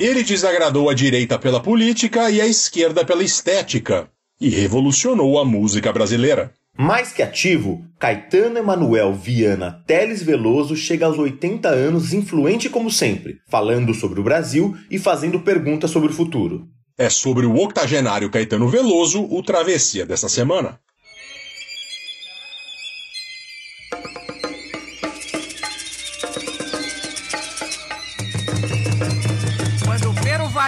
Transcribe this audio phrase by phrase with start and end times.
[0.00, 4.08] Ele desagradou a direita pela política e a esquerda pela estética,
[4.40, 6.54] e revolucionou a música brasileira.
[6.74, 13.40] Mais que ativo, Caetano Emanuel Viana Teles Veloso chega aos 80 anos influente como sempre,
[13.46, 16.66] falando sobre o Brasil e fazendo perguntas sobre o futuro.
[16.96, 20.80] É sobre o octogenário Caetano Veloso o Travessia dessa semana.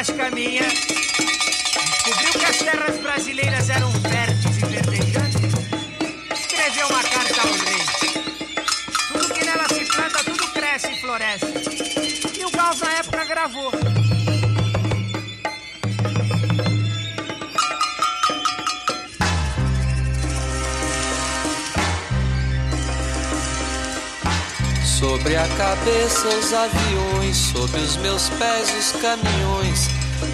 [0.02, 5.53] Pero Vaz caminha, descobriu que as terras brasileiras eram férteis e verdejantes,
[6.41, 7.84] escreveu uma carta ao rei.
[9.12, 11.47] Tudo que nela se planta, tudo cresce e floresce.
[12.36, 13.70] E o Gauss na época gravou.
[24.98, 29.91] Sobre a cabeça os aviões, sobre os meus pés os caminhões.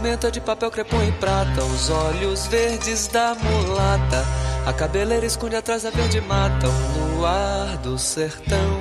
[0.00, 4.24] Monumento é de papel crepom e prata, os olhos verdes da mulata.
[4.64, 8.80] A cabeleira esconde atrás da verde mata, o luar do sertão.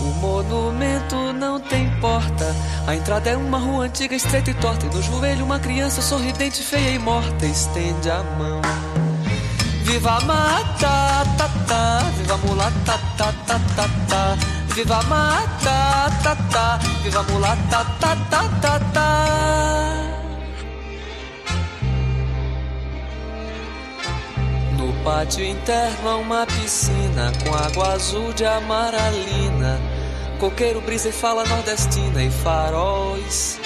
[0.00, 2.46] O monumento não tem porta.
[2.86, 4.86] A entrada é uma rua antiga, estreita e torta.
[4.86, 7.44] E no joelho, uma criança sorridente, feia e morta.
[7.44, 8.62] Estende a mão.
[9.82, 11.98] Viva a mata, tá, tá.
[12.16, 14.57] Viva a mulata, tá, tá, tá, tá.
[14.78, 16.78] Viva mata, tá, tá.
[17.02, 20.04] Viva mulata, tá, tá, tá, tá.
[24.76, 29.80] No pátio interno há uma piscina com água azul de amaralina.
[30.38, 33.58] Coqueiro brisa e fala nordestina e faróis.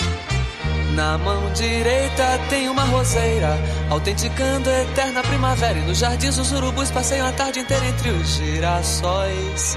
[0.94, 3.58] Na mão direita tem uma roseira,
[3.90, 5.78] autenticando a eterna primavera.
[5.78, 9.76] E nos jardins os urubus passeiam a tarde inteira entre os girassóis.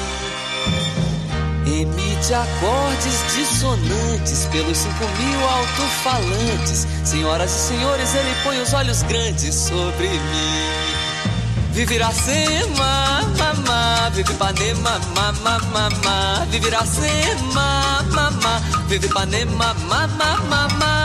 [1.65, 6.87] Emite acordes dissonantes pelos cinco mil alto-falantes.
[7.03, 10.91] Senhoras e senhores, ele põe os olhos grandes sobre mim.
[11.71, 21.00] Vive Iracema, mamá, vive Ipanema, mamá, mamá, vive Iracema, mamá, vive Ipanema, mamá, mamá.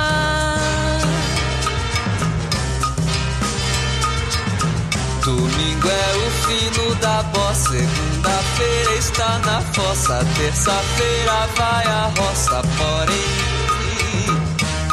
[5.26, 13.66] Domingo é o fino da bossa, segunda-feira está na fossa, terça-feira vai a roça, porém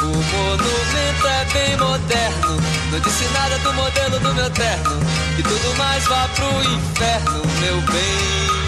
[0.02, 4.98] o monumento é bem moderno, não disse nada do modelo do meu terno,
[5.36, 8.64] que tudo mais vá pro inferno, meu bem.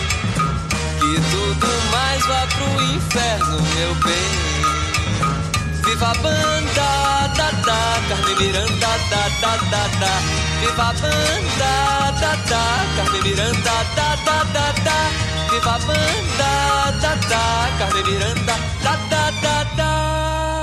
[1.00, 4.45] Que tudo mais vá pro inferno, meu bem.
[5.86, 6.88] Viva a banda,
[7.36, 7.78] da, da,
[8.08, 10.12] Carmen Miranda, da, da, da, da.
[10.60, 11.72] Viva a banda,
[12.20, 12.62] da, da,
[12.96, 14.98] Carmen Miranda, da, da, da, da.
[15.50, 16.50] Viva a banda,
[17.02, 17.42] da, da,
[17.78, 20.55] Carmen Miranda, da, da, da, da.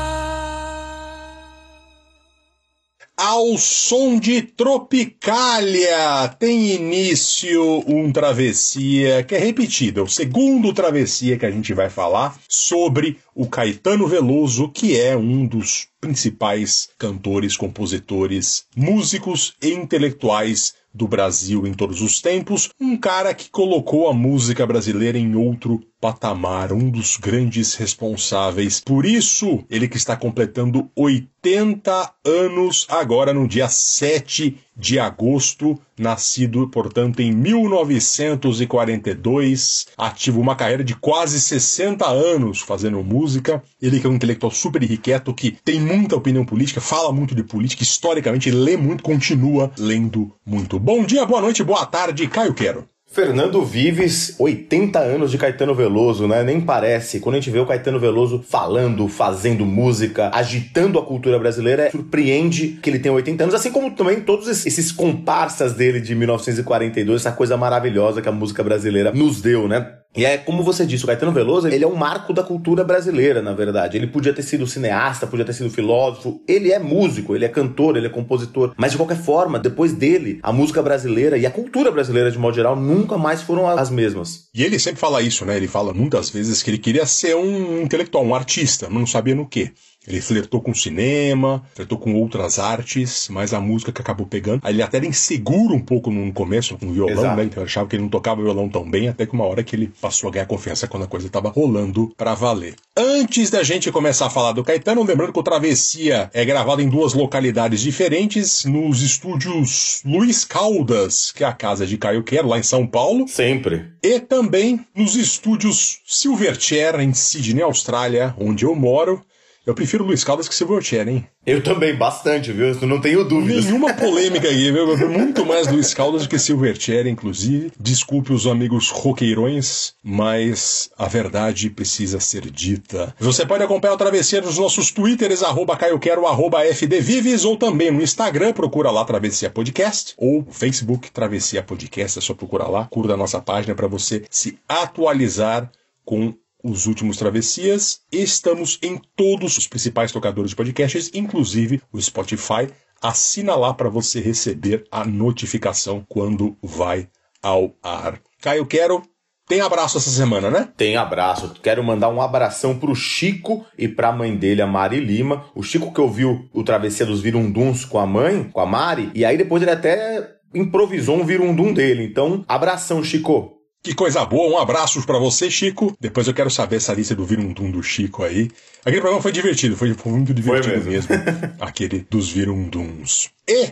[3.26, 6.28] Ao som de Tropicália.
[6.38, 12.38] Tem início um travessia que é repetida, o segundo travessia que a gente vai falar
[12.50, 21.08] sobre o Caetano Veloso, que é um dos principais cantores, compositores, músicos e intelectuais do
[21.08, 26.74] Brasil em todos os tempos, um cara que colocou a música brasileira em outro patamar,
[26.74, 28.82] um dos grandes responsáveis.
[28.82, 36.68] Por isso, ele que está completando 80 anos agora no dia 7 de agosto, nascido,
[36.68, 43.64] portanto, em 1942, ativo uma carreira de quase 60 anos fazendo música.
[43.82, 47.46] Ele que é um intelectual super irrequieto, que tem muita opinião política, fala muito de
[47.46, 50.78] política, historicamente lê muito, continua lendo muito.
[50.78, 52.93] Bom dia, boa noite, boa tarde, Caio Quero.
[53.14, 56.42] Fernando Vives, 80 anos de Caetano Veloso, né?
[56.42, 57.20] Nem parece.
[57.20, 62.80] Quando a gente vê o Caetano Veloso falando, fazendo música, agitando a cultura brasileira, surpreende
[62.82, 67.32] que ele tenha 80 anos, assim como também todos esses comparsas dele de 1942, essa
[67.32, 70.00] coisa maravilhosa que a música brasileira nos deu, né?
[70.16, 73.42] E é como você disse, o Caetano Veloso, ele é um marco da cultura brasileira,
[73.42, 73.98] na verdade.
[73.98, 77.98] Ele podia ter sido cineasta, podia ter sido filósofo, ele é músico, ele é cantor,
[77.98, 78.74] ele é compositor.
[78.78, 82.56] Mas de qualquer forma, depois dele, a música brasileira e a cultura brasileira de modo
[82.56, 84.48] geral nunca mais foram as mesmas.
[84.54, 85.58] E ele sempre fala isso, né?
[85.58, 89.48] Ele fala muitas vezes que ele queria ser um intelectual, um artista, não sabia no
[89.48, 89.72] quê.
[90.08, 94.62] Ele flertou com cinema, flertou com outras artes, mas a música que acabou pegando.
[94.64, 97.38] Aí ele até era inseguro um pouco no começo com o violão, Exato.
[97.38, 97.44] né?
[97.46, 99.76] Então eu achava que ele não tocava violão tão bem, até que uma hora que
[99.76, 102.76] ele passou a ganhar confiança quando a coisa estava rolando pra valer.
[102.96, 106.90] Antes da gente começar a falar do Caetano, lembrando que o Travessia é gravado em
[106.90, 112.60] duas localidades diferentes, nos estúdios Luiz Caldas, que é a casa de Caio Quero, lá
[112.60, 113.86] em São Paulo, Sempre.
[114.04, 119.22] e também nos estúdios Silverchair, em Sydney, Austrália, onde eu moro.
[119.66, 121.26] Eu prefiro Luiz Caldas que Silverchair, hein?
[121.46, 122.68] Eu também, bastante, viu?
[122.68, 123.64] Eu não tenho dúvidas.
[123.64, 125.10] Nenhuma polêmica aqui, viu?
[125.10, 127.72] Muito mais Luiz Caldas do que Silverchair, inclusive.
[127.80, 133.16] Desculpe os amigos roqueirões, mas a verdade precisa ser dita.
[133.18, 138.02] Você pode acompanhar o Travessia nos nossos twitters, arroba caioquero, arroba fdvives, ou também no
[138.02, 143.18] Instagram, procura lá Travessia Podcast, ou Facebook Travessia Podcast, é só procurar lá, curta a
[143.18, 145.72] nossa página para você se atualizar
[146.04, 146.34] com
[146.64, 148.00] os últimos travessias.
[148.12, 152.70] Estamos em todos os principais tocadores de podcasts, inclusive o Spotify.
[153.02, 157.10] Assina lá para você receber a notificação quando vai
[157.42, 158.22] ao ar.
[158.42, 159.04] Caio Quero,
[159.46, 160.70] tem abraço essa semana, né?
[160.78, 161.54] Tem abraço.
[161.62, 165.46] Quero mandar um abração pro Chico e pra mãe dele, a Mari Lima.
[165.54, 169.26] O Chico que ouviu o Travessia dos Virunduns com a mãe, com a Mari, e
[169.26, 172.06] aí depois ele até improvisou um virundum dele.
[172.06, 173.63] Então, abração, Chico.
[173.84, 175.94] Que coisa boa, um abraço pra você, Chico.
[176.00, 178.50] Depois eu quero saber essa lista do Virundum do Chico aí.
[178.80, 181.10] Aquele programa foi divertido, foi, foi muito divertido mesmo.
[181.10, 181.10] mesmo.
[181.60, 183.30] Aquele dos Virunduns.
[183.46, 183.72] E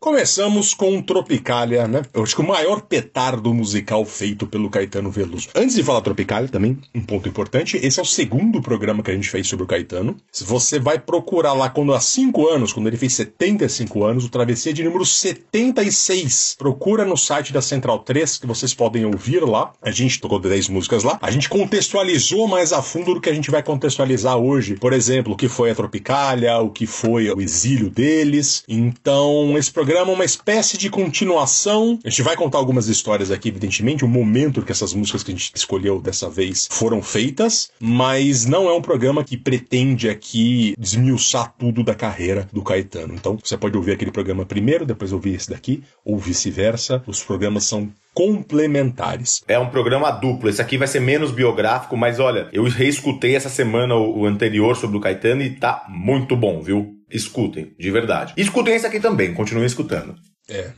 [0.00, 2.02] começamos com Tropicália, né?
[2.14, 5.48] Eu acho que o maior petardo musical feito pelo Caetano Veloso.
[5.54, 9.14] Antes de falar Tropicália, também, um ponto importante, esse é o segundo programa que a
[9.14, 10.16] gente fez sobre o Caetano.
[10.30, 14.28] Se você vai procurar lá quando há 5 anos, quando ele fez 75 anos, o
[14.28, 16.56] Travessia de número 76.
[16.58, 19.72] Procura no site da Central 3, que vocês podem ouvir lá.
[19.82, 21.18] A gente tocou 10 músicas lá.
[21.20, 24.76] A gente contextualizou mais a fundo do que a gente vai contextualizar hoje.
[24.76, 28.62] Por exemplo, o que foi a Tropicália, o que foi o exílio deles.
[28.68, 31.98] Então, esse programa é uma espécie de continuação.
[32.04, 35.34] A gente vai contar algumas histórias aqui, evidentemente, o momento que essas músicas que a
[35.34, 41.54] gente escolheu dessa vez foram feitas, mas não é um programa que pretende aqui desmiuçar
[41.58, 43.14] tudo da carreira do Caetano.
[43.14, 47.02] Então, você pode ouvir aquele programa primeiro, depois ouvir esse daqui, ou vice-versa.
[47.06, 49.44] Os programas são complementares.
[49.46, 50.48] É um programa duplo.
[50.48, 54.96] Esse aqui vai ser menos biográfico, mas olha, eu reescutei essa semana o anterior sobre
[54.96, 56.97] o Caetano e tá muito bom, viu?
[57.10, 58.34] Escutem, de verdade.
[58.36, 60.14] E escutem esse aqui também, continuem escutando.
[60.48, 60.70] É.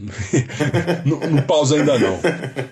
[1.07, 2.19] não, não pausa ainda não.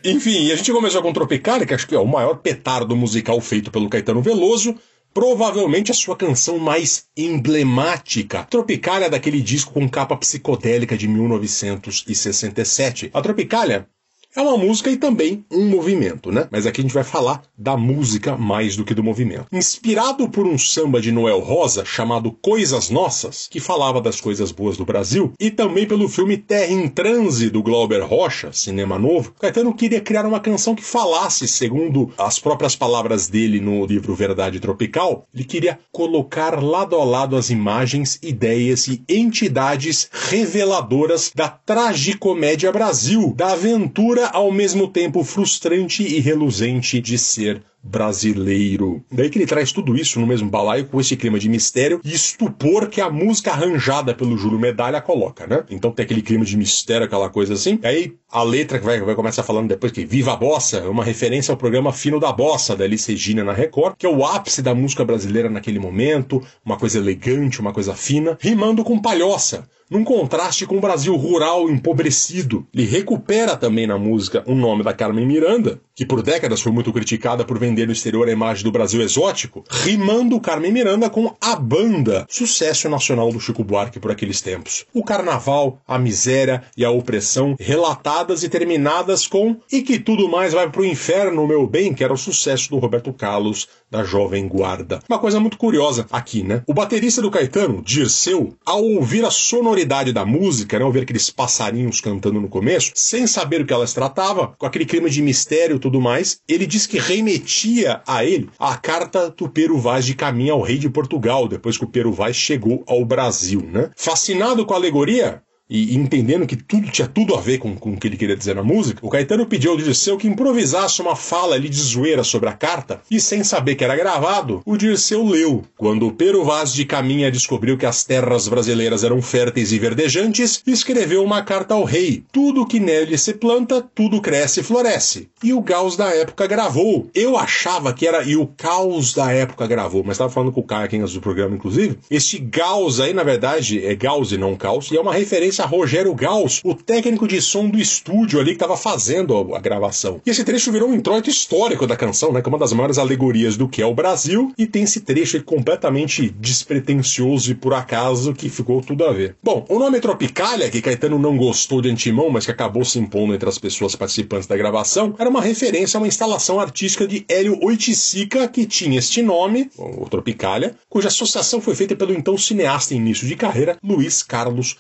[0.04, 3.70] Enfim, a gente começou com Tropicália, que acho que é o maior petardo musical feito
[3.70, 4.74] pelo Caetano Veloso.
[5.14, 8.44] Provavelmente a sua canção mais emblemática.
[8.44, 13.10] Tropicália daquele disco com capa psicodélica de 1967.
[13.14, 13.88] A Tropicália
[14.36, 16.48] é uma música e também um movimento, né?
[16.50, 19.46] Mas aqui a gente vai falar da música mais do que do movimento.
[19.50, 24.76] Inspirado por um samba de Noel Rosa chamado Coisas Nossas, que falava das coisas boas
[24.76, 29.74] do Brasil, e também pelo filme Terra em Transe do Glauber Rocha, cinema novo, Caetano
[29.74, 35.26] queria criar uma canção que falasse, segundo as próprias palavras dele no livro Verdade Tropical,
[35.34, 43.32] ele queria colocar lado a lado as imagens, ideias e entidades reveladoras da tragicomédia Brasil,
[43.34, 49.04] da aventura ao mesmo tempo frustrante e reluzente de ser brasileiro.
[49.10, 52.12] Daí que ele traz tudo isso no mesmo balaio com esse clima de mistério e
[52.12, 55.64] estupor que a música arranjada pelo Júlio Medalha coloca, né?
[55.70, 57.78] Então tem aquele clima de mistério, aquela coisa assim.
[57.82, 61.04] Aí a letra que vai, vai começar falando depois que Viva a Bossa é uma
[61.04, 64.60] referência ao programa Fino da Bossa, da Alice Regina na Record, que é o ápice
[64.60, 70.04] da música brasileira naquele momento, uma coisa elegante, uma coisa fina, rimando com palhoça num
[70.04, 72.66] contraste com o Brasil rural empobrecido.
[72.74, 76.92] Ele recupera também na música o nome da Carmen Miranda, que por décadas foi muito
[76.92, 81.34] criticada por vender vender no exterior a imagem do Brasil exótico, rimando Carmen Miranda com
[81.40, 84.84] a banda, sucesso nacional do Chico Buarque por aqueles tempos.
[84.92, 90.52] O carnaval, a miséria e a opressão relatadas e terminadas com E que tudo mais
[90.52, 95.00] vai pro inferno, meu bem, que era o sucesso do Roberto Carlos da Jovem Guarda.
[95.08, 96.62] Uma coisa muito curiosa aqui, né?
[96.66, 102.00] O baterista do Caetano, Dirceu, ao ouvir a sonoridade da música, né, ouvir aqueles passarinhos
[102.00, 105.80] cantando no começo, sem saber o que elas tratava, com aquele clima de mistério e
[105.80, 110.54] tudo mais, ele diz que remetia a ele a carta do Pero Vaz de caminho
[110.54, 113.90] ao rei de Portugal, depois que o Pero Vaz chegou ao Brasil, né?
[113.96, 117.96] Fascinado com a alegoria, e entendendo que tudo tinha tudo a ver com, com o
[117.96, 121.54] que ele queria dizer na música, o Caetano pediu ao Dirceu que improvisasse uma fala
[121.54, 125.64] ali de zoeira sobre a carta, e sem saber que era gravado, o Dirceu leu.
[125.76, 131.22] Quando Pero Vaz de Caminha descobriu que as terras brasileiras eram férteis e verdejantes, escreveu
[131.22, 132.24] uma carta ao rei.
[132.32, 135.28] Tudo que nele se planta, tudo cresce e floresce.
[135.42, 137.08] E o Gauss da época gravou.
[137.14, 140.66] Eu achava que era e o Caos da época gravou, mas estava falando com o
[140.66, 141.98] Caio aqui do programa, inclusive.
[142.10, 145.66] Este Gauss aí, na verdade, é Gauss e não Caos, e é uma referência a
[145.66, 150.20] Rogério Gauss, o técnico de som do estúdio ali que estava fazendo a, gravação.
[150.24, 152.40] E esse trecho virou um introito histórico da canção, né?
[152.40, 155.42] Que é uma das maiores alegorias do que é o Brasil, e tem esse trecho
[155.42, 159.36] completamente despretensioso e por acaso que ficou tudo a ver.
[159.42, 163.34] Bom, o nome Tropicália, que Caetano não gostou de antemão, mas que acabou se impondo
[163.34, 167.58] entre as pessoas participantes da gravação, era uma referência a uma instalação artística de Hélio
[167.62, 172.98] Oiticica, que tinha este nome, o Tropicália, cuja associação foi feita pelo então cineasta em
[172.98, 174.76] início de carreira, Luiz Carlos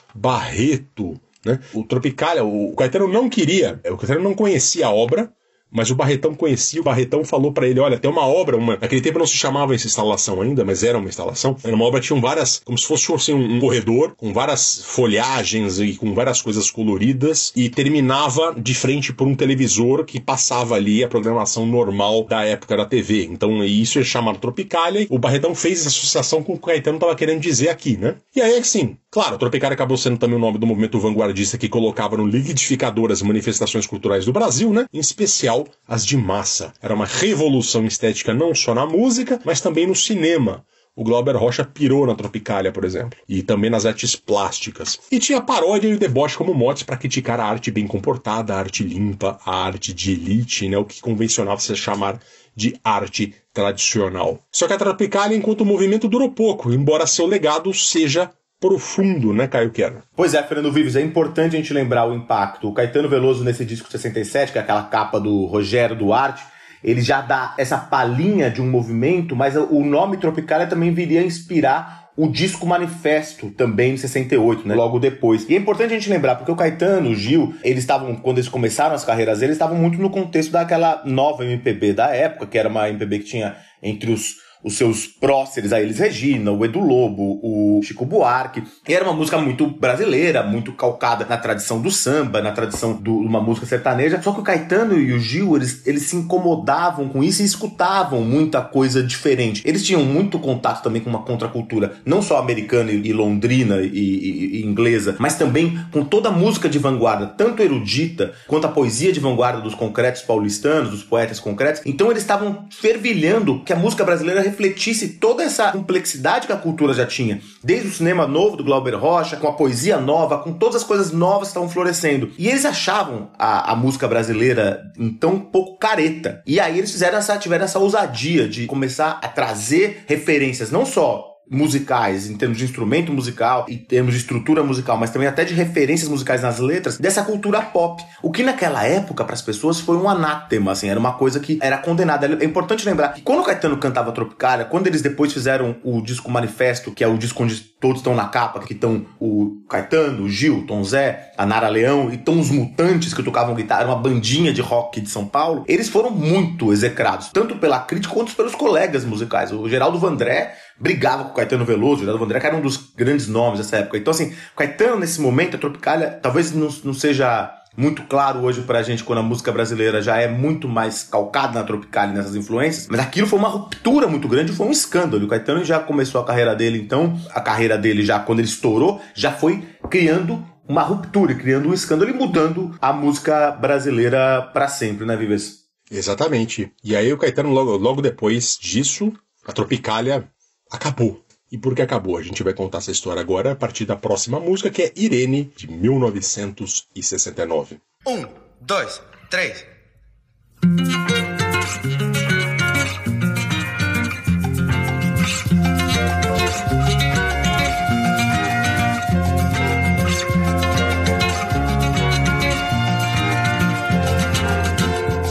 [0.68, 1.20] Barreto.
[1.44, 1.60] Né?
[1.72, 5.32] O Tropicália, o Caetano não queria, o Caetano não conhecia a obra,
[5.70, 8.78] mas o Barretão conhecia, o Barretão falou para ele: olha, tem uma obra, uma...
[8.80, 11.56] naquele tempo não se chamava essa instalação ainda, mas era uma instalação.
[11.62, 15.78] Era uma obra que tinha várias, como se fosse assim, um corredor, com várias folhagens
[15.78, 21.04] e com várias coisas coloridas, e terminava de frente por um televisor que passava ali
[21.04, 23.24] a programação normal da época da TV.
[23.24, 25.06] Então isso é chamado Tropicália.
[25.10, 28.16] O Barretão fez essa associação com o que o Caetano estava querendo dizer aqui, né?
[28.34, 32.16] E aí, assim, claro, Tropicália acabou sendo também o nome do movimento vanguardista que colocava
[32.16, 34.86] no liquidificador as manifestações culturais do Brasil, né?
[34.92, 36.72] Em especial as de massa.
[36.80, 40.64] Era uma revolução estética não só na música, mas também no cinema.
[40.98, 44.98] O Glauber Rocha pirou na Tropicália, por exemplo, e também nas artes plásticas.
[45.12, 48.58] E tinha paródia e o deboche como motes para criticar a arte bem comportada, a
[48.58, 52.18] arte limpa, a arte de elite, né, o que convencionava se chamar
[52.56, 54.40] de arte tradicional.
[54.50, 59.70] Só que a Tropicália, enquanto movimento, durou pouco, embora seu legado seja profundo, né, Caio
[59.70, 60.02] Quero?
[60.16, 62.68] Pois é, Fernando Vives, é importante a gente lembrar o impacto.
[62.68, 66.42] O Caetano Veloso, nesse disco 67, que é aquela capa do Rogério Duarte,
[66.82, 71.24] ele já dá essa palhinha de um movimento, mas o nome Tropicália também viria a
[71.24, 74.74] inspirar o disco Manifesto, também em 68, né?
[74.74, 75.48] Logo depois.
[75.48, 78.48] E é importante a gente lembrar, porque o Caetano, o Gil, eles estavam, quando eles
[78.48, 82.68] começaram as carreiras deles, estavam muito no contexto daquela nova MPB da época, que era
[82.68, 87.40] uma MPB que tinha entre os os seus próceres, a Elis Regina, o Edu Lobo,
[87.42, 88.62] o Chico Buarque.
[88.88, 93.10] E era uma música muito brasileira, muito calcada na tradição do samba, na tradição de
[93.10, 94.20] uma música sertaneja.
[94.20, 98.22] Só que o Caetano e o Gil, eles, eles se incomodavam com isso e escutavam
[98.22, 99.62] muita coisa diferente.
[99.64, 104.60] Eles tinham muito contato também com uma contracultura, não só americana e londrina e, e,
[104.60, 109.12] e inglesa, mas também com toda a música de vanguarda, tanto erudita quanto a poesia
[109.12, 111.82] de vanguarda dos concretos paulistanos, dos poetas concretos.
[111.84, 116.92] Então eles estavam fervilhando que a música brasileira refletisse toda essa complexidade que a cultura
[116.92, 117.40] já tinha.
[117.62, 121.12] Desde o cinema novo do Glauber Rocha, com a poesia nova, com todas as coisas
[121.12, 122.30] novas que estavam florescendo.
[122.38, 126.42] E eles achavam a, a música brasileira então um pouco careta.
[126.46, 131.37] E aí eles fizeram essa, tiveram essa ousadia de começar a trazer referências, não só
[131.50, 135.54] musicais, em termos de instrumento musical, em termos de estrutura musical, mas também até de
[135.54, 138.02] referências musicais nas letras, dessa cultura pop.
[138.22, 141.58] O que naquela época, para as pessoas, foi um anátema, assim, era uma coisa que
[141.60, 142.26] era condenada.
[142.40, 146.30] É importante lembrar que quando o Caetano cantava Tropicália, quando eles depois fizeram o disco
[146.30, 150.28] Manifesto, que é o disco onde todos estão na capa, que estão o Caetano, o
[150.28, 153.96] Gil, o Tom Zé, a Nara Leão, e estão os Mutantes que tocavam guitarra, uma
[153.96, 158.54] bandinha de rock de São Paulo, eles foram muito execrados, tanto pela crítica quanto pelos
[158.54, 159.52] colegas musicais.
[159.52, 163.26] O Geraldo Vandré brigava com o Caetano Veloso, o Vandré, que era um dos grandes
[163.26, 163.98] nomes dessa época.
[163.98, 168.82] Então, assim, Caetano, nesse momento, a Tropicália, talvez não, não seja muito claro hoje pra
[168.82, 172.98] gente quando a música brasileira já é muito mais calcada na Tropicália nessas influências, mas
[172.98, 175.24] aquilo foi uma ruptura muito grande, foi um escândalo.
[175.24, 179.00] O Caetano já começou a carreira dele, então, a carreira dele já, quando ele estourou,
[179.14, 185.06] já foi criando uma ruptura, criando um escândalo e mudando a música brasileira para sempre,
[185.06, 185.60] né, Vives?
[185.90, 186.70] Exatamente.
[186.84, 189.12] E aí o Caetano, logo, logo depois disso,
[189.46, 190.28] a Tropicália
[190.70, 191.24] acabou.
[191.50, 192.18] E por que acabou?
[192.18, 195.50] A gente vai contar essa história agora a partir da próxima música, que é Irene,
[195.56, 197.80] de 1969.
[198.06, 198.26] Um,
[198.60, 199.64] dois, três.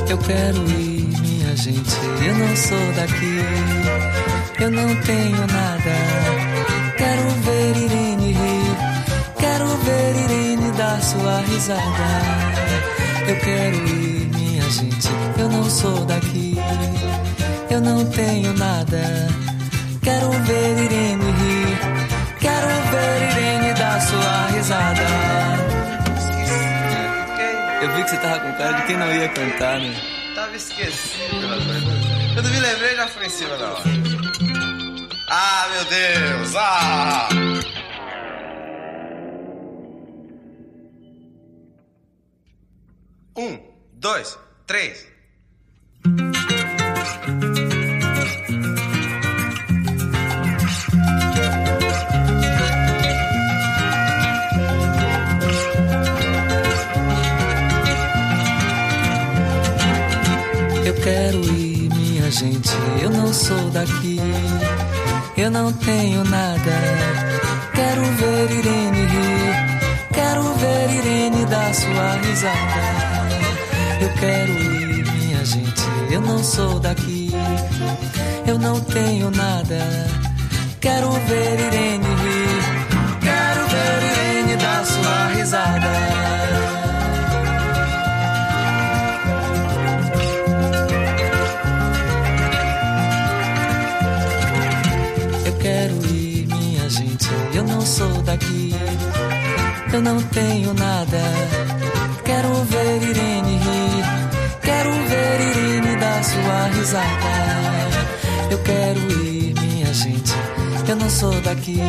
[0.10, 1.92] Eu quero ir, minha gente,
[2.26, 3.87] eu não sou daqui
[4.68, 5.96] eu não tenho nada.
[6.98, 8.78] Quero ver Irene rir,
[9.40, 12.10] quero ver Irene dar sua risada.
[13.30, 15.08] Eu quero ir, minha gente.
[15.40, 16.58] Eu não sou daqui,
[17.70, 19.30] eu não tenho nada.
[20.04, 21.78] Quero ver Irene rir,
[22.42, 25.08] quero ver Irene dar sua risada.
[27.82, 29.96] Eu vi que você tava com cara de quem não ia cantar, né?
[30.36, 31.48] Tava esquecido.
[32.34, 34.07] Quando me lembrei, já foi em cima da hora.
[35.30, 36.56] Ah, meu Deus!
[36.56, 37.28] Ah!
[43.38, 43.60] Um,
[43.94, 45.06] dois, três.
[60.86, 62.70] Eu quero ir, minha gente.
[63.02, 64.22] Eu não sou daqui,
[65.38, 66.74] eu não tenho nada.
[67.74, 69.80] Quero ver Irene rir,
[70.12, 72.82] quero ver Irene dar sua risada.
[74.02, 75.84] Eu quero ir, minha gente.
[76.10, 77.32] Eu não sou daqui,
[78.48, 80.08] eu não tenho nada.
[80.82, 82.57] Quero ver Irene rir,
[97.98, 98.76] sou daqui,
[99.92, 101.22] eu não tenho nada.
[102.24, 104.06] Quero ver Irene rir,
[104.62, 107.34] quero ver Irene dar sua risada.
[108.52, 110.32] Eu quero ir, minha gente.
[110.88, 111.80] Eu não sou daqui,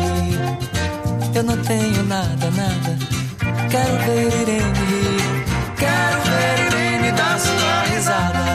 [1.35, 2.97] eu não tenho nada, nada.
[3.69, 5.45] Quero ver Irene rir,
[5.77, 8.48] quero ver Irene dar sua risada.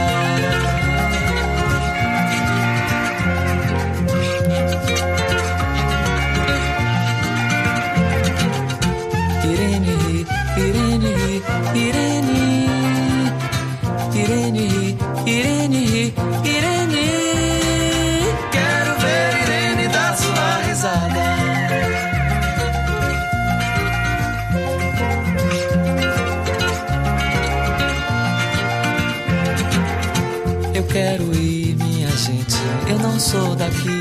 [33.35, 34.01] Sou daqui,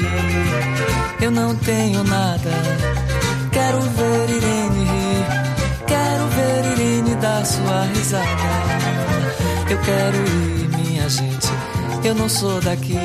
[1.19, 2.51] eu não tenho nada.
[3.51, 5.25] Quero ver Irene rir,
[5.87, 8.49] quero ver Irene dar sua risada.
[9.71, 11.47] Eu quero ir, minha gente.
[12.03, 12.99] Eu não sou daqui,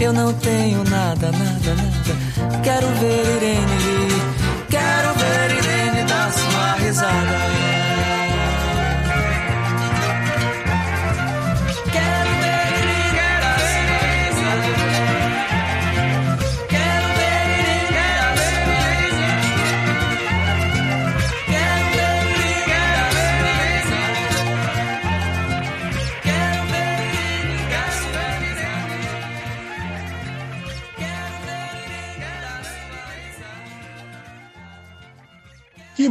[0.00, 2.60] eu não tenho nada, nada, nada.
[2.64, 4.01] Quero ver Irene rir,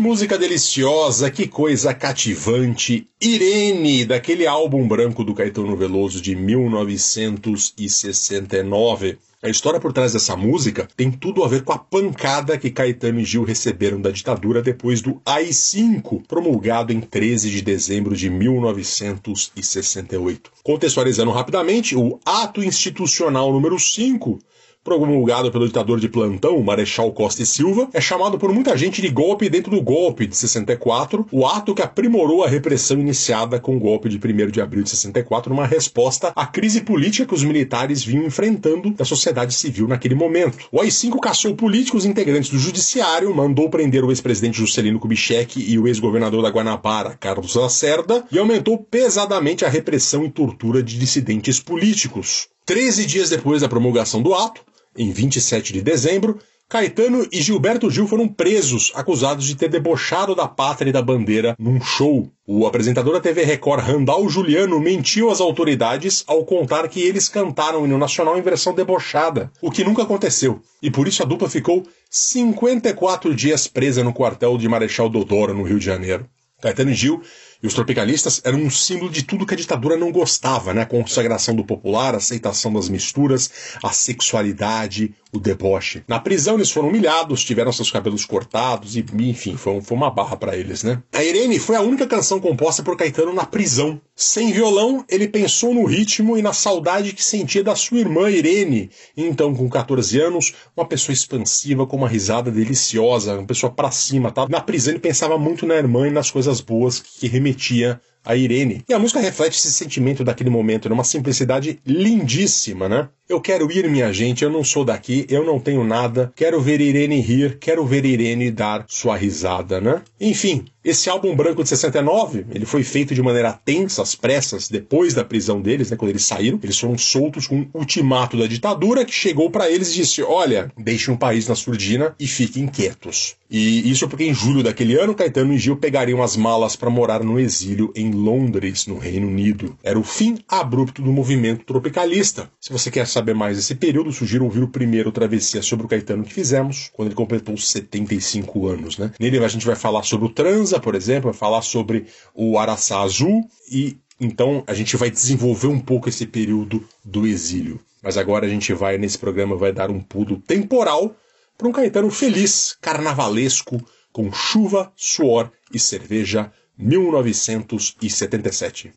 [0.02, 3.08] música deliciosa, que coisa cativante.
[3.22, 9.20] Irene, daquele álbum branco do Caetano Veloso de 1969.
[9.44, 13.20] A história por trás dessa música tem tudo a ver com a pancada que Caetano
[13.20, 20.52] e Gil receberam da ditadura depois do AI-5, promulgado em 13 de dezembro de 1968.
[20.64, 24.40] Contextualizando rapidamente, o Ato Institucional número 5
[24.84, 29.10] promulgado pelo ditador de plantão, Marechal Costa e Silva, é chamado por muita gente de
[29.10, 33.80] golpe dentro do golpe de 64, o ato que aprimorou a repressão iniciada com o
[33.80, 38.04] golpe de 1 de abril de 64, numa resposta à crise política que os militares
[38.04, 40.58] vinham enfrentando da sociedade civil naquele momento.
[40.72, 45.88] O AI-5 caçou políticos integrantes do judiciário, mandou prender o ex-presidente Juscelino Kubitschek e o
[45.88, 52.48] ex-governador da Guanabara, Carlos Lacerda, e aumentou pesadamente a repressão e tortura de dissidentes políticos.
[52.66, 54.62] Treze dias depois da promulgação do ato,
[54.98, 56.40] em 27 de dezembro,
[56.72, 61.54] Caetano e Gilberto Gil foram presos, acusados de ter debochado da pátria e da bandeira
[61.60, 62.32] num show.
[62.48, 67.82] O apresentador da TV Record, Randall Juliano, mentiu às autoridades ao contar que eles cantaram
[67.82, 70.62] o hino nacional em versão debochada, o que nunca aconteceu.
[70.82, 75.64] E por isso a dupla ficou 54 dias presa no quartel de Marechal Deodoro, no
[75.64, 76.26] Rio de Janeiro.
[76.62, 77.22] Caetano e Gil
[77.62, 80.82] e os tropicalistas eram um símbolo de tudo que a ditadura não gostava, né?
[80.82, 83.52] A consagração do popular, a aceitação das misturas,
[83.84, 86.04] a sexualidade, o deboche.
[86.08, 90.36] Na prisão eles foram humilhados, tiveram seus cabelos cortados e, enfim, foi, foi uma barra
[90.36, 91.02] para eles, né?
[91.14, 94.00] A Irene foi a única canção composta por Caetano na prisão.
[94.16, 98.90] Sem violão, ele pensou no ritmo e na saudade que sentia da sua irmã Irene.
[99.16, 104.32] Então, com 14 anos, uma pessoa expansiva, com uma risada deliciosa, uma pessoa para cima,
[104.32, 104.48] tá?
[104.50, 108.84] Na prisão ele pensava muito na irmã e nas coisas boas que remetia a Irene.
[108.88, 113.10] E a música reflete esse sentimento daquele momento, numa simplicidade lindíssima, né?
[113.32, 116.82] Eu quero ir, minha gente, eu não sou daqui, eu não tenho nada, quero ver
[116.82, 120.02] Irene rir, quero ver Irene dar sua risada, né?
[120.20, 125.14] Enfim, esse álbum branco de 69, ele foi feito de maneira tensa, às pressas, depois
[125.14, 126.60] da prisão deles, né, quando eles saíram.
[126.64, 130.72] Eles foram soltos com um ultimato da ditadura que chegou para eles e disse: Olha,
[130.76, 133.36] deixem o país na surdina e fiquem quietos.
[133.48, 137.24] E isso porque em julho daquele ano, Caetano e Gil pegariam as malas para morar
[137.24, 139.78] no exílio em Londres, no Reino Unido.
[139.84, 142.50] Era o fim abrupto do movimento tropicalista.
[142.60, 146.24] Se você quer saber mais desse período, sugiro ouvir o primeiro Travessia sobre o Caetano
[146.24, 148.98] que fizemos, quando ele completou 75 anos.
[148.98, 149.12] Né?
[149.20, 153.02] Nele a gente vai falar sobre o Transa, por exemplo, vai falar sobre o Araçá
[153.02, 157.80] Azul e então a gente vai desenvolver um pouco esse período do exílio.
[158.04, 161.16] Mas agora a gente vai, nesse programa, vai dar um pulo temporal
[161.58, 168.94] para um Caetano feliz, carnavalesco, com chuva, suor e cerveja, 1977.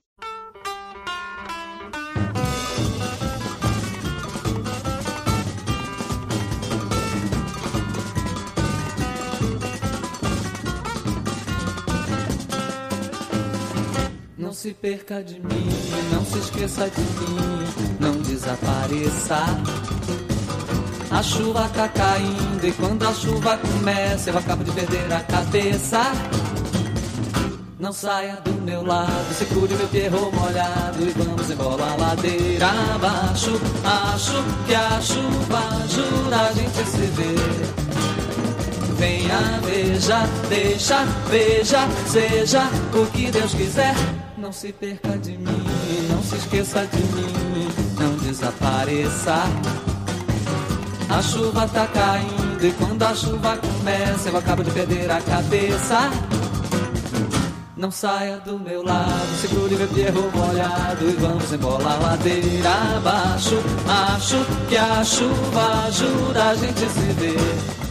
[14.44, 15.70] Não se perca de mim,
[16.12, 19.38] não se esqueça de mim, não desapareça.
[21.11, 26.02] A chuva tá caindo e quando a chuva começa eu acabo de perder a cabeça.
[27.80, 33.59] Não saia do meu lado, segure meu perro molhado e vamos embora a ladeira abaixo.
[33.83, 37.85] Acho que a chuva ajuda a gente se ver.
[38.98, 43.94] Venha, veja, deixa, veja, seja o que Deus quiser.
[44.44, 45.64] Não se perca de mim,
[46.11, 47.66] não se esqueça de mim,
[47.98, 49.42] não desapareça.
[51.09, 56.11] A chuva tá caindo e quando a chuva começa eu acabo de perder a cabeça.
[57.74, 63.57] Não saia do meu lado, segure meu perro molhado e vamos embora a ladeira abaixo.
[64.14, 67.85] Acho que a chuva ajuda a gente se ver.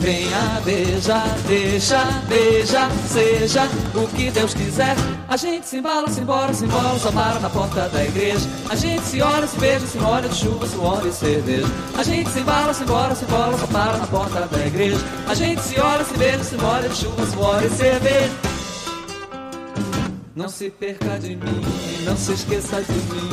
[0.00, 4.96] Venha, beija, deixa, beija, seja o que Deus quiser.
[5.28, 8.48] A gente se embala, se embora, se embora, só para na porta da igreja.
[8.70, 11.66] A gente se olha, se beija, se molha de chuva, suor e cerveja.
[11.98, 14.96] A gente se embala, se embora, se embora, só para na porta da igreja.
[15.28, 18.32] A gente se olha, se beija, se molha de chuva, suor e cerveja.
[20.34, 21.62] Não se perca de mim,
[22.06, 23.30] não se esqueça de mim,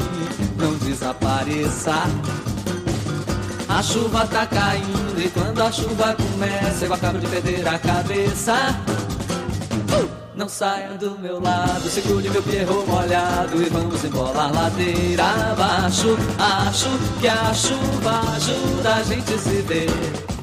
[0.57, 1.93] não desapareça.
[3.69, 8.53] A chuva tá caindo e quando a chuva começa eu acabo de perder a cabeça.
[9.93, 10.24] Uh!
[10.35, 16.17] Não saia do meu lado, segure meu perro molhado e vamos embora a ladeira abaixo.
[16.37, 16.89] Acho
[17.21, 20.34] que a chuva ajuda a gente se ver.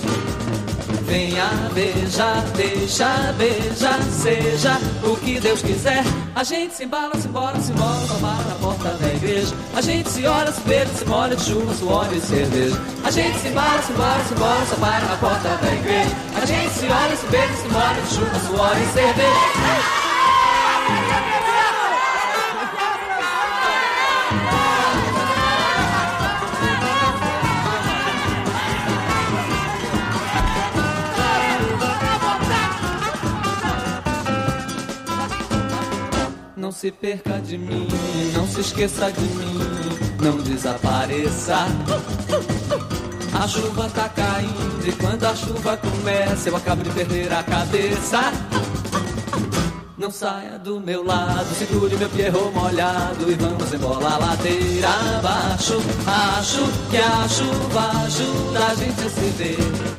[1.13, 1.45] Venha,
[1.75, 6.03] beija, deixa, beija, seja o que Deus quiser.
[6.35, 9.55] A gente se embala, se embora, se embora, só para na porta da igreja.
[9.77, 12.81] A gente se olha, se beija, se molha de chuva, suor e cerveja.
[13.05, 16.17] A gente se embala, se embora, se embora, só na porta da igreja.
[16.35, 20.02] A gente se olha, se beija, se molha de chuva, suor e cerveja.
[36.73, 37.87] Não se perca de mim,
[38.33, 39.59] não se esqueça de mim,
[40.23, 41.67] não desapareça.
[43.39, 48.33] A chuva tá caindo e quando a chuva começa eu acabo de perder a cabeça.
[49.99, 55.75] Não saia do meu lado, segure meu perro molhado e vamos embora ladeira abaixo.
[56.07, 59.92] Acho que a chuva ajuda a gente a se ver.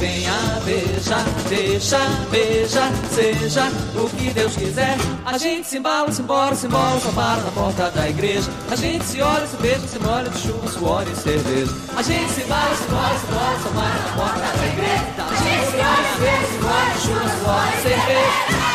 [0.00, 0.32] Venha,
[0.64, 1.18] beija,
[1.50, 1.98] deixa,
[2.30, 4.96] beija, seja o que Deus quiser.
[5.26, 8.50] A gente se embala, se embora, se embora, só para na porta da igreja.
[8.70, 11.70] A gente se olha, se beija, se molha de chuva, suor e cerveja.
[11.94, 15.04] A gente se embala, se embora, se embora, só para na porta da igreja.
[15.18, 18.70] A gente se olha, se beija, se molha de chuva, suor e cerveja.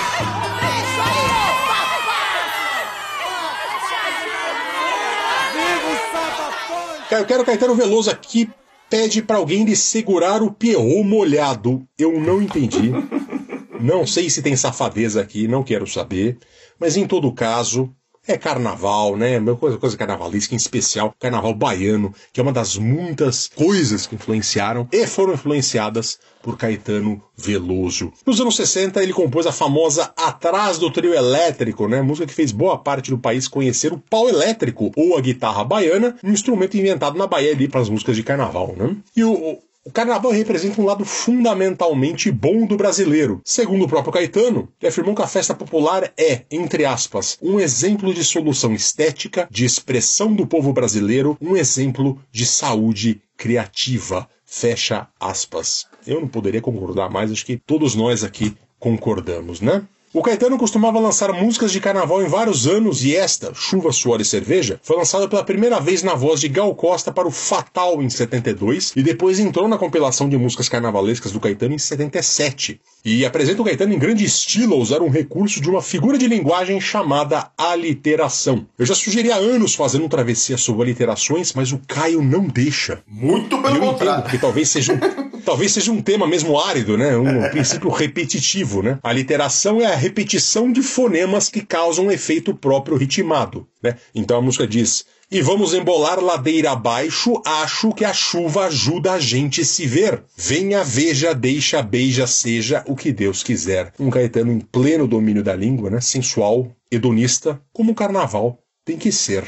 [7.10, 8.48] Eu quero Caetano Veloso aqui
[8.90, 11.88] pede para alguém lhe segurar o Pierrot molhado.
[11.98, 12.92] Eu não entendi.
[13.80, 16.38] Não sei se tem safadeza aqui, não quero saber.
[16.80, 17.94] Mas em todo caso,
[18.28, 19.40] é carnaval, né?
[19.40, 24.16] Uma coisa, coisa carnavalesca, em especial carnaval baiano, que é uma das muitas coisas que
[24.16, 28.14] influenciaram e foram influenciadas por Caetano Veloso.
[28.26, 32.02] Nos anos 60, ele compôs a famosa Atrás do Trio Elétrico, né?
[32.02, 36.16] Música que fez boa parte do país conhecer o pau elétrico ou a guitarra baiana,
[36.24, 38.96] um instrumento inventado na Bahia ali para as músicas de carnaval, né?
[39.16, 43.40] E o, o carnaval representa um lado fundamentalmente bom do brasileiro.
[43.46, 48.12] Segundo o próprio Caetano, que afirmou que a festa popular é, entre aspas, um exemplo
[48.12, 54.28] de solução estética, de expressão do povo brasileiro, um exemplo de saúde criativa.
[54.44, 55.86] Fecha aspas.
[56.08, 59.84] Eu não poderia concordar mais, acho que todos nós aqui concordamos, né?
[60.16, 64.24] O Caetano costumava lançar músicas de carnaval em vários anos e esta, Chuva, Suor e
[64.24, 68.10] Cerveja, foi lançada pela primeira vez na voz de Gal Costa para o Fatal em
[68.10, 72.80] 72 e depois entrou na compilação de músicas carnavalescas do Caetano em 77.
[73.04, 76.30] E apresenta o Caetano em grande estilo a usar um recurso de uma figura de
[76.30, 78.66] linguagem chamada aliteração.
[78.80, 83.04] Eu já sugeri há anos fazendo um travessia sobre aliterações, mas o Caio não deixa.
[83.06, 84.20] Muito pelo contrário.
[84.22, 84.98] entendo que talvez seja um,
[85.46, 87.16] talvez seja um tema mesmo árido, né?
[87.16, 89.00] Um princípio repetitivo, né?
[89.02, 93.96] A literação é a repetição de fonemas que causam um efeito próprio ritmado, né?
[94.14, 99.20] Então a música diz: "E vamos embolar ladeira abaixo, acho que a chuva ajuda a
[99.20, 100.24] gente se ver.
[100.36, 105.56] Venha, veja, deixa, beija, seja o que Deus quiser." Um Caetano em pleno domínio da
[105.56, 106.02] língua, né?
[106.02, 109.46] Sensual, hedonista, como o carnaval tem que ser.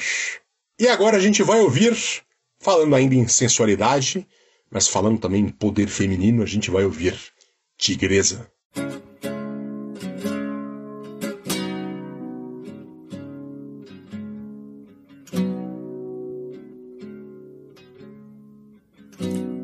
[0.79, 1.95] E agora a gente vai ouvir,
[2.59, 4.27] falando ainda em sensualidade,
[4.69, 7.15] mas falando também em poder feminino, a gente vai ouvir
[7.77, 8.51] Tigresa.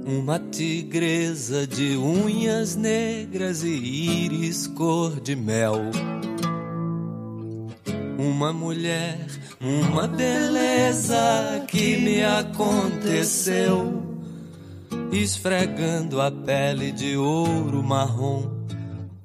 [0.06, 5.76] Uma tigresa de unhas negras e íris cor de mel.
[8.18, 9.28] Uma mulher,
[9.60, 14.13] uma beleza que me aconteceu
[15.16, 18.64] esfregando a pele de ouro marrom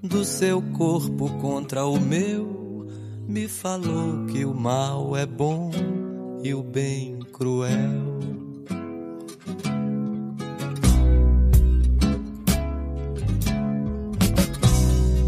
[0.03, 2.87] do seu corpo contra o meu,
[3.27, 5.70] me falou que o mal é bom
[6.42, 8.18] e o bem cruel.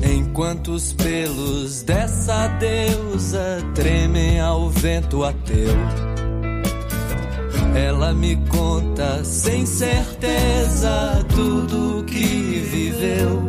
[0.02, 6.09] Enquanto os pelos dessa deusa tremem ao vento ateu.
[7.74, 13.42] Ela me conta sem certeza tudo que viveu.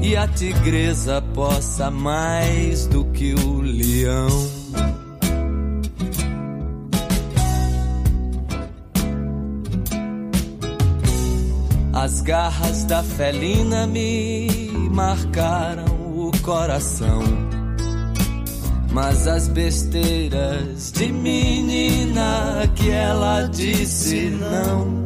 [0.00, 4.55] e a tigresa possa mais do que o leão.
[12.06, 17.20] As garras da felina me marcaram o coração.
[18.92, 25.04] Mas as besteiras de menina que ela disse não.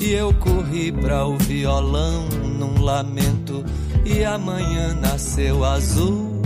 [0.00, 2.26] E eu corri para o violão
[2.58, 3.62] num lamento.
[4.02, 6.40] E amanhã nasceu azul.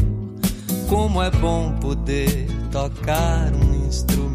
[0.88, 4.32] Como é bom poder tocar um instrumento.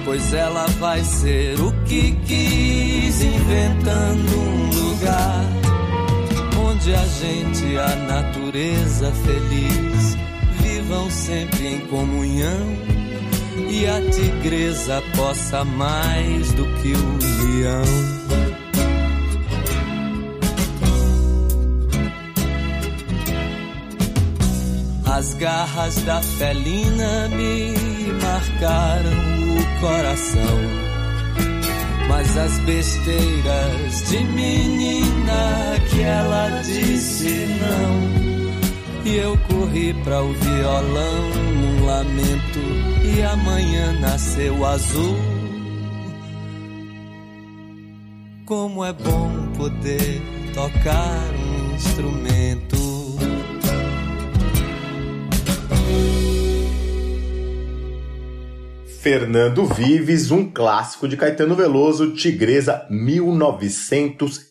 [0.05, 5.45] Pois ela vai ser o que quis, inventando um lugar
[6.69, 10.17] onde a gente e a natureza feliz
[10.61, 12.67] vivam sempre em comunhão
[13.71, 18.46] e a tigresa possa mais do que o leão.
[25.17, 27.73] As garras da felina me
[28.23, 29.13] marcaram
[29.57, 30.59] o coração.
[32.07, 39.11] Mas as besteiras de menina que ela disse não.
[39.11, 42.61] E eu corri para o violão num lamento.
[43.03, 45.17] E amanhã nasceu azul.
[48.45, 50.21] Como é bom poder
[50.53, 52.86] tocar um instrumento.
[59.07, 62.85] Fernando Vives, um clássico de Caetano Veloso, Tigresa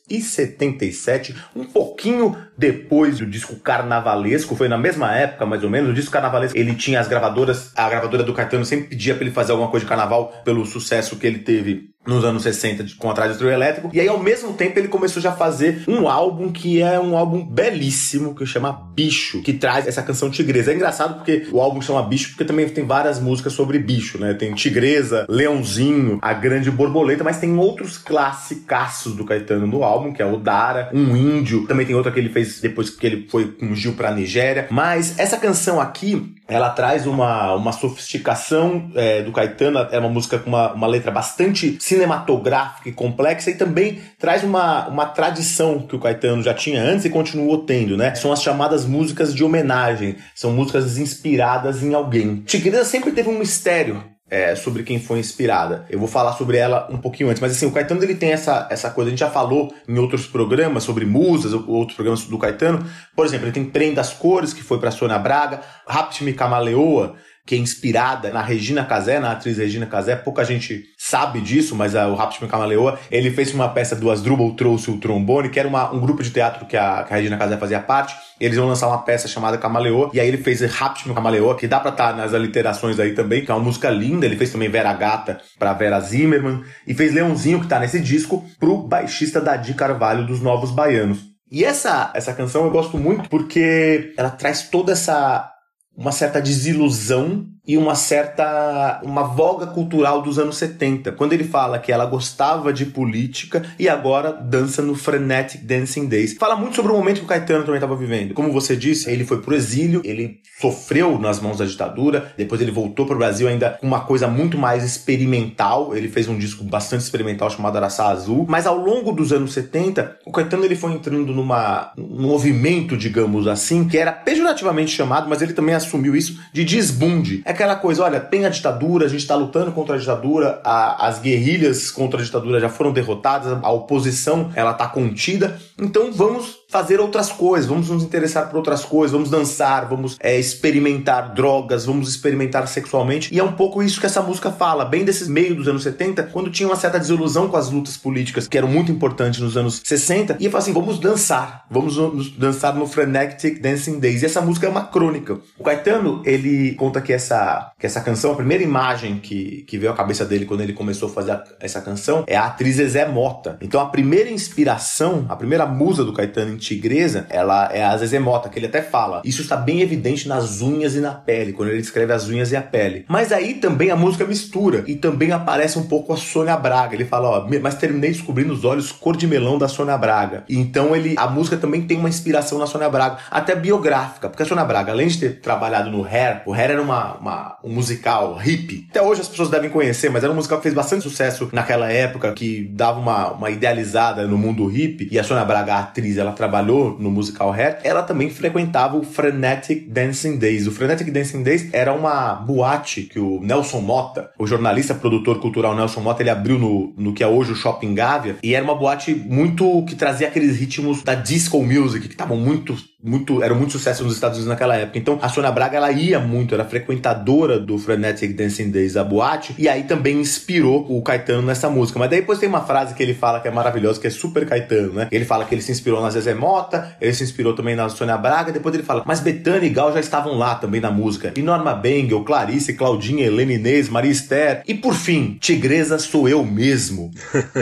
[0.09, 5.93] 1977, um pouquinho depois do disco Carnavalesco, foi na mesma época mais ou menos, o
[5.93, 9.51] disco Carnavalesco, ele tinha as gravadoras, a gravadora do Caetano sempre pedia para ele fazer
[9.51, 13.37] alguma coisa de carnaval pelo sucesso que ele teve nos anos 60 com Atrás do
[13.37, 13.89] Trio Elétrico.
[13.93, 17.17] E aí, ao mesmo tempo, ele começou já a fazer um álbum que é um
[17.17, 20.71] álbum belíssimo, que chama Bicho, que traz essa canção Tigresa.
[20.71, 24.33] É engraçado porque o álbum chama Bicho, porque também tem várias músicas sobre bicho, né?
[24.33, 30.21] Tem Tigresa, Leãozinho, A Grande Borboleta, mas tem outros classicaços do Caetano no álbum, que
[30.21, 33.51] é o Dara, Um Índio, também tem outra que ele fez depois que ele foi
[33.51, 34.67] com o Gil pra Nigéria.
[34.69, 40.37] Mas essa canção aqui, ela traz uma, uma sofisticação é, do Caetano, é uma música
[40.39, 45.95] com uma, uma letra bastante cinematográfica e complexa e também traz uma, uma tradição que
[45.95, 48.13] o Caetano já tinha antes e continuou tendo, né?
[48.15, 52.37] São as chamadas músicas de homenagem, são músicas inspiradas em alguém.
[52.45, 55.85] Tigresa sempre teve um mistério é, sobre quem foi inspirada.
[55.89, 58.67] Eu vou falar sobre ela um pouquinho antes, mas assim, o Caetano ele tem essa,
[58.71, 62.85] essa coisa, a gente já falou em outros programas sobre musas, outros programas do Caetano.
[63.15, 67.53] Por exemplo, ele tem Trem das Cores, que foi para Sônia Braga, Rapt-me Camaleoa, que
[67.53, 70.15] é inspirada na Regina Casé, na atriz Regina Casé.
[70.15, 74.51] Pouca gente sabe disso, mas uh, o Raptman Camaleoa, ele fez uma peça do Asdrubal
[74.55, 77.37] trouxe o trombone, que era uma, um grupo de teatro que a, que a Regina
[77.37, 78.15] Casé fazia parte.
[78.39, 81.79] Eles iam lançar uma peça chamada Camaleoa, e aí ele fez Raptman Camaleoa, que dá
[81.79, 84.25] pra estar tá nas aliterações aí também, que é uma música linda.
[84.25, 88.43] Ele fez também Vera Gata pra Vera Zimmerman, e fez Leãozinho, que tá nesse disco,
[88.59, 91.19] pro baixista Dadi Carvalho dos Novos Baianos.
[91.51, 95.54] E essa, essa canção eu gosto muito porque ela traz toda essa
[95.95, 101.79] uma certa desilusão e uma certa uma voga cultural dos anos 70, quando ele fala
[101.79, 106.35] que ela gostava de política e agora dança no Frenetic Dancing Days.
[106.37, 108.33] Fala muito sobre o momento que o Caetano também estava vivendo.
[108.33, 112.71] Como você disse, ele foi pro exílio, ele sofreu nas mãos da ditadura, depois ele
[112.71, 117.01] voltou pro Brasil ainda com uma coisa muito mais experimental, ele fez um disco bastante
[117.01, 121.33] experimental chamado Araçá Azul, mas ao longo dos anos 70, o Caetano ele foi entrando
[121.33, 126.63] numa num movimento, digamos assim, que era pejorativamente chamado, mas ele também assumiu isso de
[126.63, 127.41] desbunde.
[127.45, 131.07] É aquela coisa, olha, tem a ditadura, a gente está lutando contra a ditadura, a-
[131.07, 136.63] as guerrilhas contra a ditadura já foram derrotadas, a oposição ela tá contida, então vamos
[136.69, 141.85] fazer outras coisas, vamos nos interessar por outras coisas, vamos dançar, vamos é, experimentar drogas,
[141.85, 143.33] vamos experimentar sexualmente.
[143.33, 146.23] E é um pouco isso que essa música fala, bem desses meio dos anos 70,
[146.23, 149.81] quando tinha uma certa desilusão com as lutas políticas que eram muito importantes nos anos
[149.85, 151.95] 60, e fala assim: vamos dançar, vamos
[152.37, 154.21] dançar no Frenetic Dancing Days.
[154.21, 155.37] E essa música é uma crônica.
[155.57, 157.44] O Caetano, ele conta que essa,
[157.79, 161.09] que essa canção, a primeira imagem que, que veio à cabeça dele quando ele começou
[161.09, 163.57] a fazer a- essa canção é a atriz Zezé Mota.
[163.61, 168.19] Então a primeira inspiração, a primeira musa do Caetano em Tigresa, ela é a Zezé
[168.19, 169.21] Mota, que ele até fala.
[169.23, 172.55] Isso está bem evidente nas unhas e na pele, quando ele descreve as unhas e
[172.55, 173.05] a pele.
[173.07, 176.95] Mas aí também a música mistura e também aparece um pouco a Sônia Braga.
[176.95, 180.43] Ele fala, ó, "Me- mas terminei descobrindo os olhos cor de melão da Sônia Braga.
[180.49, 184.41] E Então ele, a música também tem uma inspiração na Sônia Braga, até biográfica, porque
[184.43, 187.71] a Sônia Braga, além de ter trabalhado no Hair, o Hair era uma, uma- um
[187.71, 188.87] musical hippie.
[188.89, 191.91] Até hoje as pessoas devem conhecer, mas era um musical que fez bastante sucesso naquela
[191.91, 195.07] época, que dava uma, uma idealizada no mundo hippie.
[195.11, 197.79] E a Sônia Braga, a atriz, ela trabalhou no musical Hair.
[197.83, 200.67] Ela também frequentava o Frenetic Dancing Days.
[200.67, 205.75] O Frenetic Dancing Days era uma boate que o Nelson Mota, o jornalista produtor cultural
[205.75, 208.37] Nelson Mota, ele abriu no, no que é hoje o Shopping Gávea.
[208.43, 212.75] E era uma boate muito que trazia aqueles ritmos da disco music, que estavam muito,
[213.05, 214.97] muito, eram muito sucesso nos Estados Unidos naquela época.
[214.97, 219.55] Então a Sônia Braga, ela ia muito, era frequentadora do Frenetic Dancing Days, da boate.
[219.57, 221.99] E aí também inspirou o Caetano nessa música.
[221.99, 224.45] Mas daí depois tem uma frase que ele fala que é maravilhosa, que é super
[224.45, 225.07] Caetano, né?
[225.11, 228.17] Ele fala que ele se inspirou na Zezé Mota, ele se inspirou também na Sônia
[228.17, 228.51] Braga.
[228.51, 231.33] Depois ele fala, mas Betânia e Gal já estavam lá também na música.
[231.35, 234.63] E Norma Bengel, Clarice, Claudinha, Helena Inês, Maria Esther.
[234.67, 237.11] E por fim, Tigresa sou eu mesmo.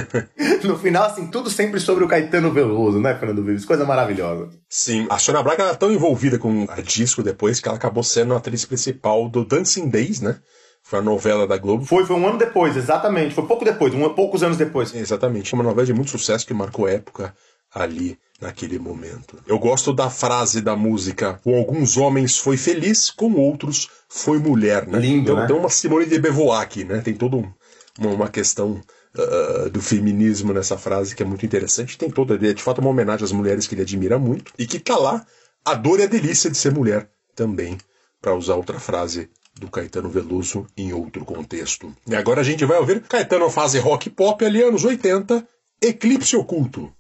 [0.64, 3.66] no final, assim, tudo sempre sobre o Caetano Veloso, né, Fernando Vives?
[3.66, 4.50] Coisa maravilhosa.
[4.70, 8.34] Sim, a Sônia Braga era tão envolvida com a disco depois que ela acabou sendo
[8.34, 10.38] a atriz principal do Dancing Days, né?
[10.84, 11.86] Foi a novela da Globo.
[11.86, 13.34] Foi, foi um ano depois, exatamente.
[13.34, 14.94] Foi pouco depois, um, poucos anos depois.
[14.94, 17.34] Exatamente, uma novela de muito sucesso que marcou época
[17.74, 19.38] ali naquele momento.
[19.48, 24.86] Eu gosto da frase da música: com alguns homens foi feliz, com outros foi mulher,
[24.86, 25.00] né?
[25.00, 25.48] Lindo, tem, né?
[25.48, 27.00] tem uma Simone de Beauvoir aqui, né?
[27.00, 27.52] Tem toda um-
[27.98, 28.82] uma, uma questão
[29.18, 31.98] ah, do feminismo nessa frase que é muito interessante.
[31.98, 34.80] Tem toda, é de fato, uma homenagem às mulheres que ele admira muito e que
[34.80, 35.26] tá lá
[35.64, 37.78] a dor e a delícia de ser mulher também,
[38.22, 41.96] para usar outra frase do Caetano Veloso em outro contexto.
[42.08, 45.48] E agora a gente vai ouvir Caetano fase rock pop ali anos 80,
[45.82, 46.92] Eclipse Oculto.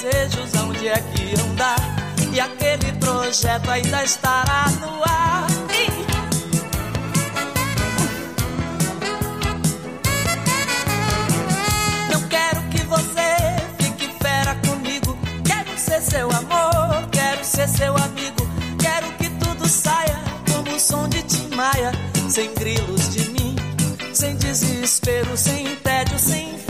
[0.00, 1.50] Desejos aonde é que iam.
[2.32, 5.46] E aquele projeto ainda estará no ar.
[12.12, 15.18] Não quero que você fique fera comigo.
[15.44, 18.48] Quero ser seu amor, quero ser seu amigo.
[18.78, 20.18] Quero que tudo saia
[20.50, 21.92] como o som de Tim Maia,
[22.28, 23.56] sem grilos de mim,
[24.14, 26.69] sem desespero, sem tédio, sem fim.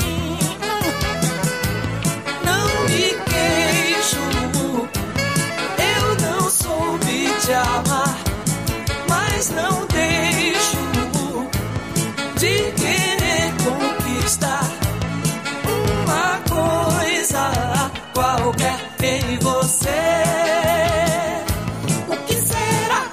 [9.40, 10.76] Mas não deixo
[12.38, 14.60] de querer conquistar
[16.04, 19.88] uma coisa qualquer em você.
[22.06, 23.10] O que será?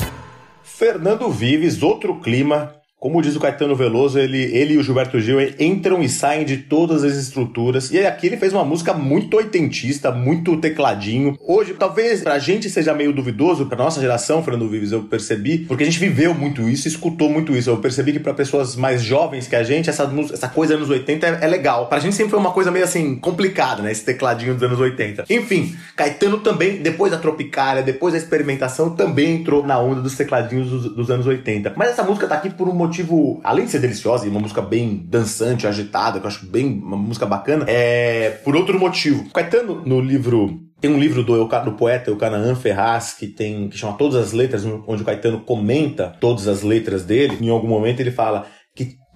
[0.64, 2.76] Fernando Vives, outro clima.
[3.00, 6.58] Como diz o Caetano Veloso, ele, ele e o Gilberto Gil entram e saem de
[6.58, 7.92] todas as estruturas.
[7.92, 11.38] E aqui ele fez uma música muito oitentista, muito tecladinho.
[11.40, 15.84] Hoje, talvez pra gente seja meio duvidoso, pra nossa geração, Fernando Vives, eu percebi, porque
[15.84, 17.70] a gente viveu muito isso, escutou muito isso.
[17.70, 21.28] Eu percebi que pra pessoas mais jovens que a gente, essa, essa coisa anos 80
[21.28, 21.86] é, é legal.
[21.86, 23.92] Pra gente sempre foi uma coisa meio assim, complicada, né?
[23.92, 25.26] Esse tecladinho dos anos 80.
[25.30, 30.68] Enfim, Caetano também, depois da Tropicália, depois da experimentação, também entrou na onda dos tecladinhos
[30.68, 31.74] dos, dos anos 80.
[31.76, 34.62] Mas essa música tá aqui por um motivo, além de ser deliciosa e uma música
[34.62, 39.30] bem dançante, agitada, que eu acho bem uma música bacana, é por outro motivo.
[39.32, 43.98] Caetano, no livro tem um livro do, do poeta Eucanaã Ferraz que tem que chama
[43.98, 47.38] Todas as Letras, onde o Caetano comenta todas as letras dele.
[47.42, 48.46] Em algum momento ele fala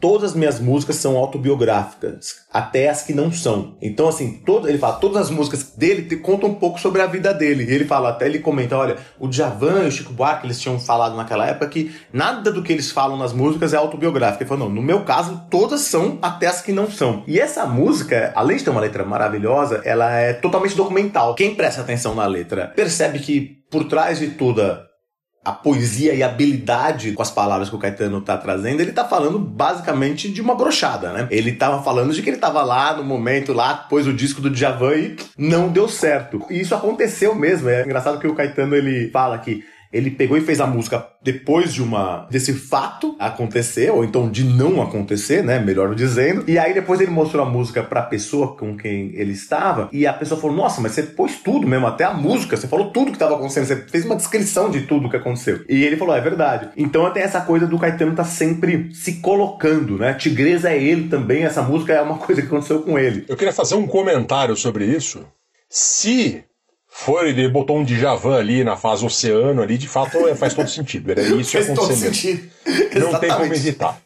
[0.02, 3.78] todas as minhas músicas são autobiográficas, até as que não são.
[3.82, 7.06] Então, assim, todo, ele fala, todas as músicas dele te contam um pouco sobre a
[7.06, 7.64] vida dele.
[7.64, 10.80] E ele fala, até ele comenta, olha, o Djavan e o Chico Buarque, eles tinham
[10.80, 14.44] falado naquela época que nada do que eles falam nas músicas é autobiográfico.
[14.44, 17.24] Ele falou, não, no meu caso, todas são, até as que não são.
[17.28, 21.36] E essa música, além de ter uma letra maravilhosa, ela é totalmente documental.
[21.36, 24.91] Quem presta atenção na letra percebe que por trás de toda
[25.44, 29.06] a poesia e a habilidade com as palavras que o Caetano tá trazendo, ele tá
[29.06, 31.28] falando basicamente de uma brochada, né?
[31.32, 34.52] Ele tava falando de que ele tava lá no momento lá, pôs o disco do
[34.52, 36.46] Djavan e não deu certo.
[36.50, 37.70] E isso aconteceu mesmo.
[37.70, 41.74] É engraçado que o Caetano ele fala que ele pegou e fez a música depois
[41.74, 45.60] de uma desse fato acontecer, ou então de não acontecer, né?
[45.60, 46.44] Melhor dizendo.
[46.48, 50.14] E aí depois ele mostrou a música pra pessoa com quem ele estava, e a
[50.14, 53.18] pessoa falou: Nossa, mas você pôs tudo mesmo, até a música, você falou tudo que
[53.18, 55.64] estava acontecendo, você fez uma descrição de tudo que aconteceu.
[55.68, 56.70] E ele falou: É verdade.
[56.78, 60.14] Então tem essa coisa do Caetano tá sempre se colocando, né?
[60.14, 63.26] Tigresa é ele também, essa música é uma coisa que aconteceu com ele.
[63.28, 65.26] Eu queria fazer um comentário sobre isso.
[65.70, 66.44] Se
[66.94, 70.70] for, ele botou um Djavan ali na fase oceano ali, de fato é, faz todo
[70.70, 71.12] sentido.
[71.12, 72.52] Era isso que ia Fez todo sentido.
[72.68, 73.56] Não tem como Exatamente.
[73.56, 74.02] evitar.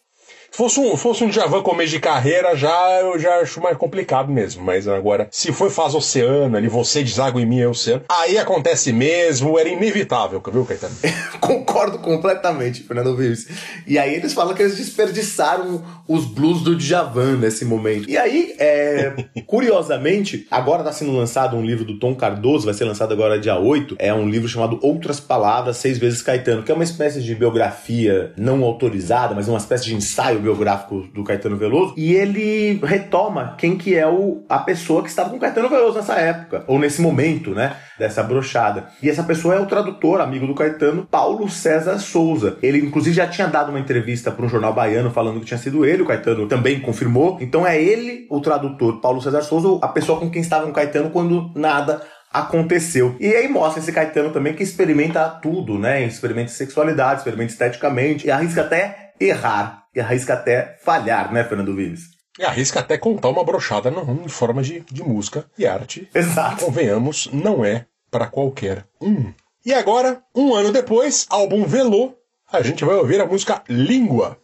[0.56, 4.32] Se fosse um, fosse um Djavan começo de carreira, já eu já acho mais complicado
[4.32, 4.64] mesmo.
[4.64, 8.94] Mas agora, se foi fase oceano ali, você deságua em mim, é oceano, aí acontece
[8.94, 10.96] mesmo, era inevitável, viu, Caetano?
[11.42, 13.50] Concordo completamente, Fernando Vives.
[13.86, 18.10] E aí eles falam que eles desperdiçaram os blues do Djavan nesse momento.
[18.10, 19.12] E aí, é,
[19.46, 23.60] curiosamente, agora está sendo lançado um livro do Tom Cardoso, vai ser lançado agora dia
[23.60, 23.98] 8.
[24.00, 28.32] É um livro chamado Outras Palavras, Seis Vezes Caetano, que é uma espécie de biografia
[28.38, 31.94] não autorizada, mas uma espécie de ensaio biográfico do Caetano Veloso.
[31.98, 35.98] E ele retoma quem que é o, a pessoa que estava com o Caetano Veloso
[35.98, 37.76] nessa época, ou nesse momento, né?
[37.98, 38.88] Dessa brochada.
[39.02, 42.58] E essa pessoa é o tradutor, amigo do Caetano, Paulo César Souza.
[42.62, 45.86] Ele, inclusive, já tinha dado uma entrevista para um jornal baiano falando que tinha sido
[45.86, 47.38] ele, o Caetano também confirmou.
[47.42, 51.10] Então é ele, o tradutor, Paulo César Souza, a pessoa com quem estava o Caetano
[51.10, 52.02] quando nada
[52.36, 53.16] aconteceu.
[53.20, 56.04] E aí mostra esse Caetano também que experimenta tudo, né?
[56.04, 62.10] Experimenta sexualidade, experimenta esteticamente, e arrisca até errar, e arrisca até falhar, né, Fernando Vives?
[62.38, 66.10] E arrisca até contar uma brochada em forma de, de música e arte.
[66.14, 66.66] Exato.
[66.66, 69.34] Convenhamos, não é para qualquer um.
[69.66, 72.14] E agora, um ano depois, álbum Velô,
[72.52, 74.38] a gente vai ouvir a música Língua.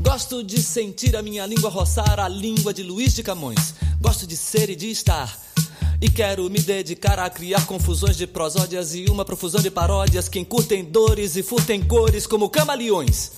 [0.00, 3.74] Gosto de sentir a minha língua roçar a língua de Luiz de Camões.
[4.00, 5.38] Gosto de ser e de estar.
[6.00, 10.38] E quero me dedicar a criar confusões de prosódias e uma profusão de paródias que
[10.38, 13.32] encurtem dores e furtem cores como camaleões.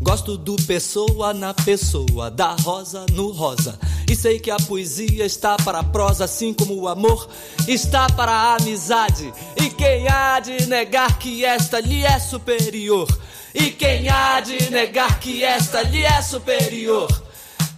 [0.00, 3.76] Gosto do pessoa na pessoa, da rosa no rosa.
[4.08, 7.28] E sei que a poesia está para a prosa, assim como o amor
[7.66, 9.32] está para a amizade.
[9.60, 13.08] E quem há de negar que esta lhe é superior?
[13.52, 17.27] E quem há de negar que esta lhe é superior?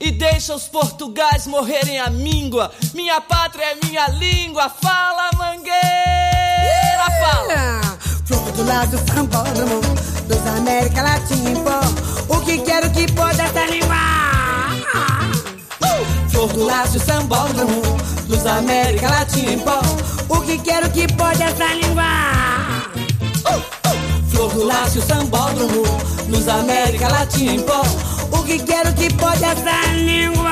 [0.01, 2.73] E deixa os portugais morrerem a míngua.
[2.95, 4.71] Minha pátria é minha língua.
[4.71, 5.75] Fala, mangueira,
[7.21, 7.99] fala.
[8.25, 9.81] Flor do lado sambódromo
[10.27, 11.81] dos América Latina em pó.
[12.35, 13.97] O que quero que pode essa língua?
[15.83, 16.31] Uh!
[16.31, 17.83] Flor do laço sambódromo
[18.27, 19.83] dos América Latina em pó.
[20.31, 22.05] O que quero que pode essa língua?
[23.45, 23.59] Uh!
[23.59, 24.31] Uh!
[24.31, 25.83] Flor do laço sambódromo
[26.27, 27.83] dos América Latina em pó.
[28.33, 30.51] O que quero que pode essa língua?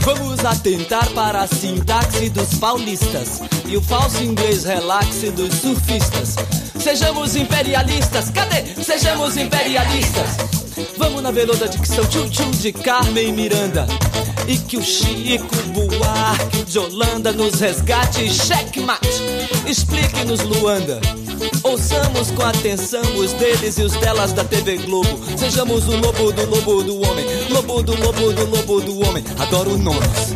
[0.00, 6.36] Vamos atentar para a sintaxe dos paulistas e o falso inglês relaxe dos surfistas.
[6.78, 8.64] Sejamos imperialistas, cadê?
[8.82, 10.36] Sejamos imperialistas.
[10.96, 13.86] Vamos na veluda dicção tchum-tchum de Carmen Miranda.
[14.46, 19.08] E que o Chico Buarque de Holanda nos resgate checkmate.
[19.66, 21.00] Explique-nos, Luanda.
[21.62, 25.20] Ouçamos com atenção os deles e os delas da TV Globo.
[25.36, 27.24] Sejamos o lobo do lobo do homem.
[27.50, 29.24] Lobo do lobo do lobo do homem.
[29.38, 30.34] Adoro nomes.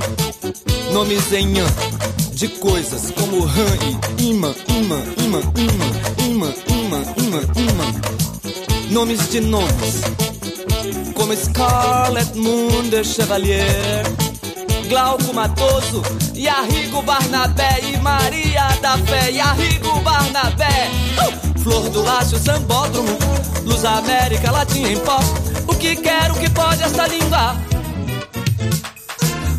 [0.93, 1.67] Nomes em an
[2.41, 3.77] de coisas como ran
[4.19, 5.41] e imã, imã, imã,
[6.19, 8.01] imã, imã, imã, imã.
[8.91, 10.01] Nomes de nomes.
[11.15, 14.30] Como Scarlet Moon de Chevalier.
[14.91, 16.03] Glauco Matoso,
[16.35, 20.91] e Arrigo Barnabé e Maria da Fé, e Arrigo Barnabé.
[21.17, 21.61] Uh!
[21.61, 23.17] Flor do Lácio Sambódromo,
[23.63, 25.21] Luz América Latina em pó.
[25.69, 27.55] O que quero que pode esta língua?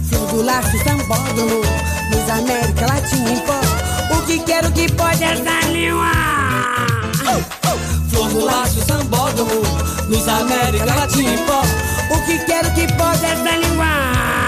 [0.10, 1.62] Flor do laço sambódromo
[2.12, 3.60] Luz América Latina em pó
[4.14, 6.12] O que quero que pode essa língua
[8.10, 9.62] Flor do Lácio Sambódromo,
[10.10, 11.62] Luz América Latina em pó.
[12.14, 14.41] O que quero que pode essa língua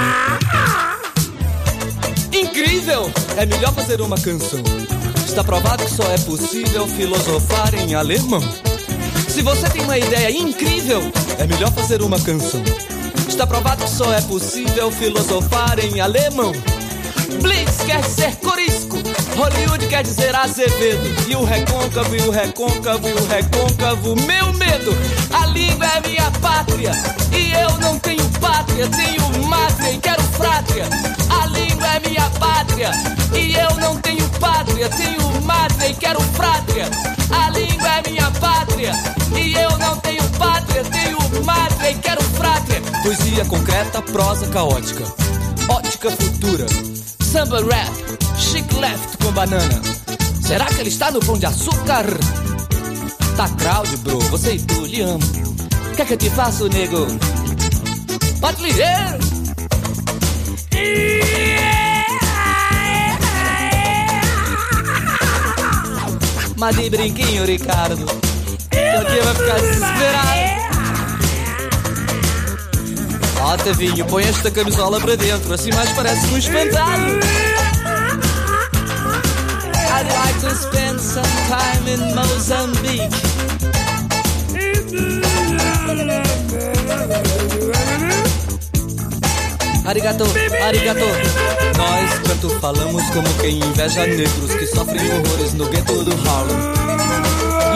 [2.54, 3.12] Incrível!
[3.36, 4.62] É melhor fazer uma canção.
[5.26, 8.44] Está provado que só é possível filosofar em alemão.
[9.28, 11.02] Se você tem uma ideia incrível,
[11.40, 12.64] é melhor fazer uma canção.
[13.28, 16.52] Está provado que só é possível filosofar em alemão.
[17.42, 18.98] Blitz quer dizer corisco,
[19.36, 21.28] Hollywood quer dizer Azevedo.
[21.28, 24.96] E o recôncavo, e o recôncavo, e o recôncavo, meu medo.
[25.34, 26.92] A língua é minha pátria,
[27.36, 30.88] e eu não tenho pátria, tenho mátria e quero frátria.
[31.42, 32.92] A língua é minha pátria,
[33.34, 36.90] e eu não tenho pátria, tenho mátria e quero frátria.
[37.30, 38.92] A língua é minha pátria,
[39.36, 42.82] e eu não tenho pátria, tenho mátria e quero frátria.
[43.04, 45.04] Poesia concreta, prosa caótica,
[45.70, 46.66] ótica futura,
[47.22, 47.94] samba rap,
[48.38, 49.82] chic left com banana.
[50.42, 52.06] Será que ele está no pão de açúcar?
[53.38, 55.24] Tá crowd, bro, você e tu, lhe amo.
[55.92, 57.06] O que é que eu te faço, nego?
[58.42, 59.20] Pode ligar!
[66.58, 68.06] Mas de brinquinho, Ricardo.
[68.70, 70.54] Que aqui vai ficar desesperado.
[73.42, 77.20] Ó, Tavinho, põe esta camisola para dentro, assim mais parece um espantado.
[79.96, 83.10] I'd like to spend some time in Mozambique.
[89.86, 90.26] Arigato,
[90.66, 91.43] arigato.
[91.78, 96.58] Nós tanto falamos como quem inveja negros que sofrem horrores no gueto do Harlem.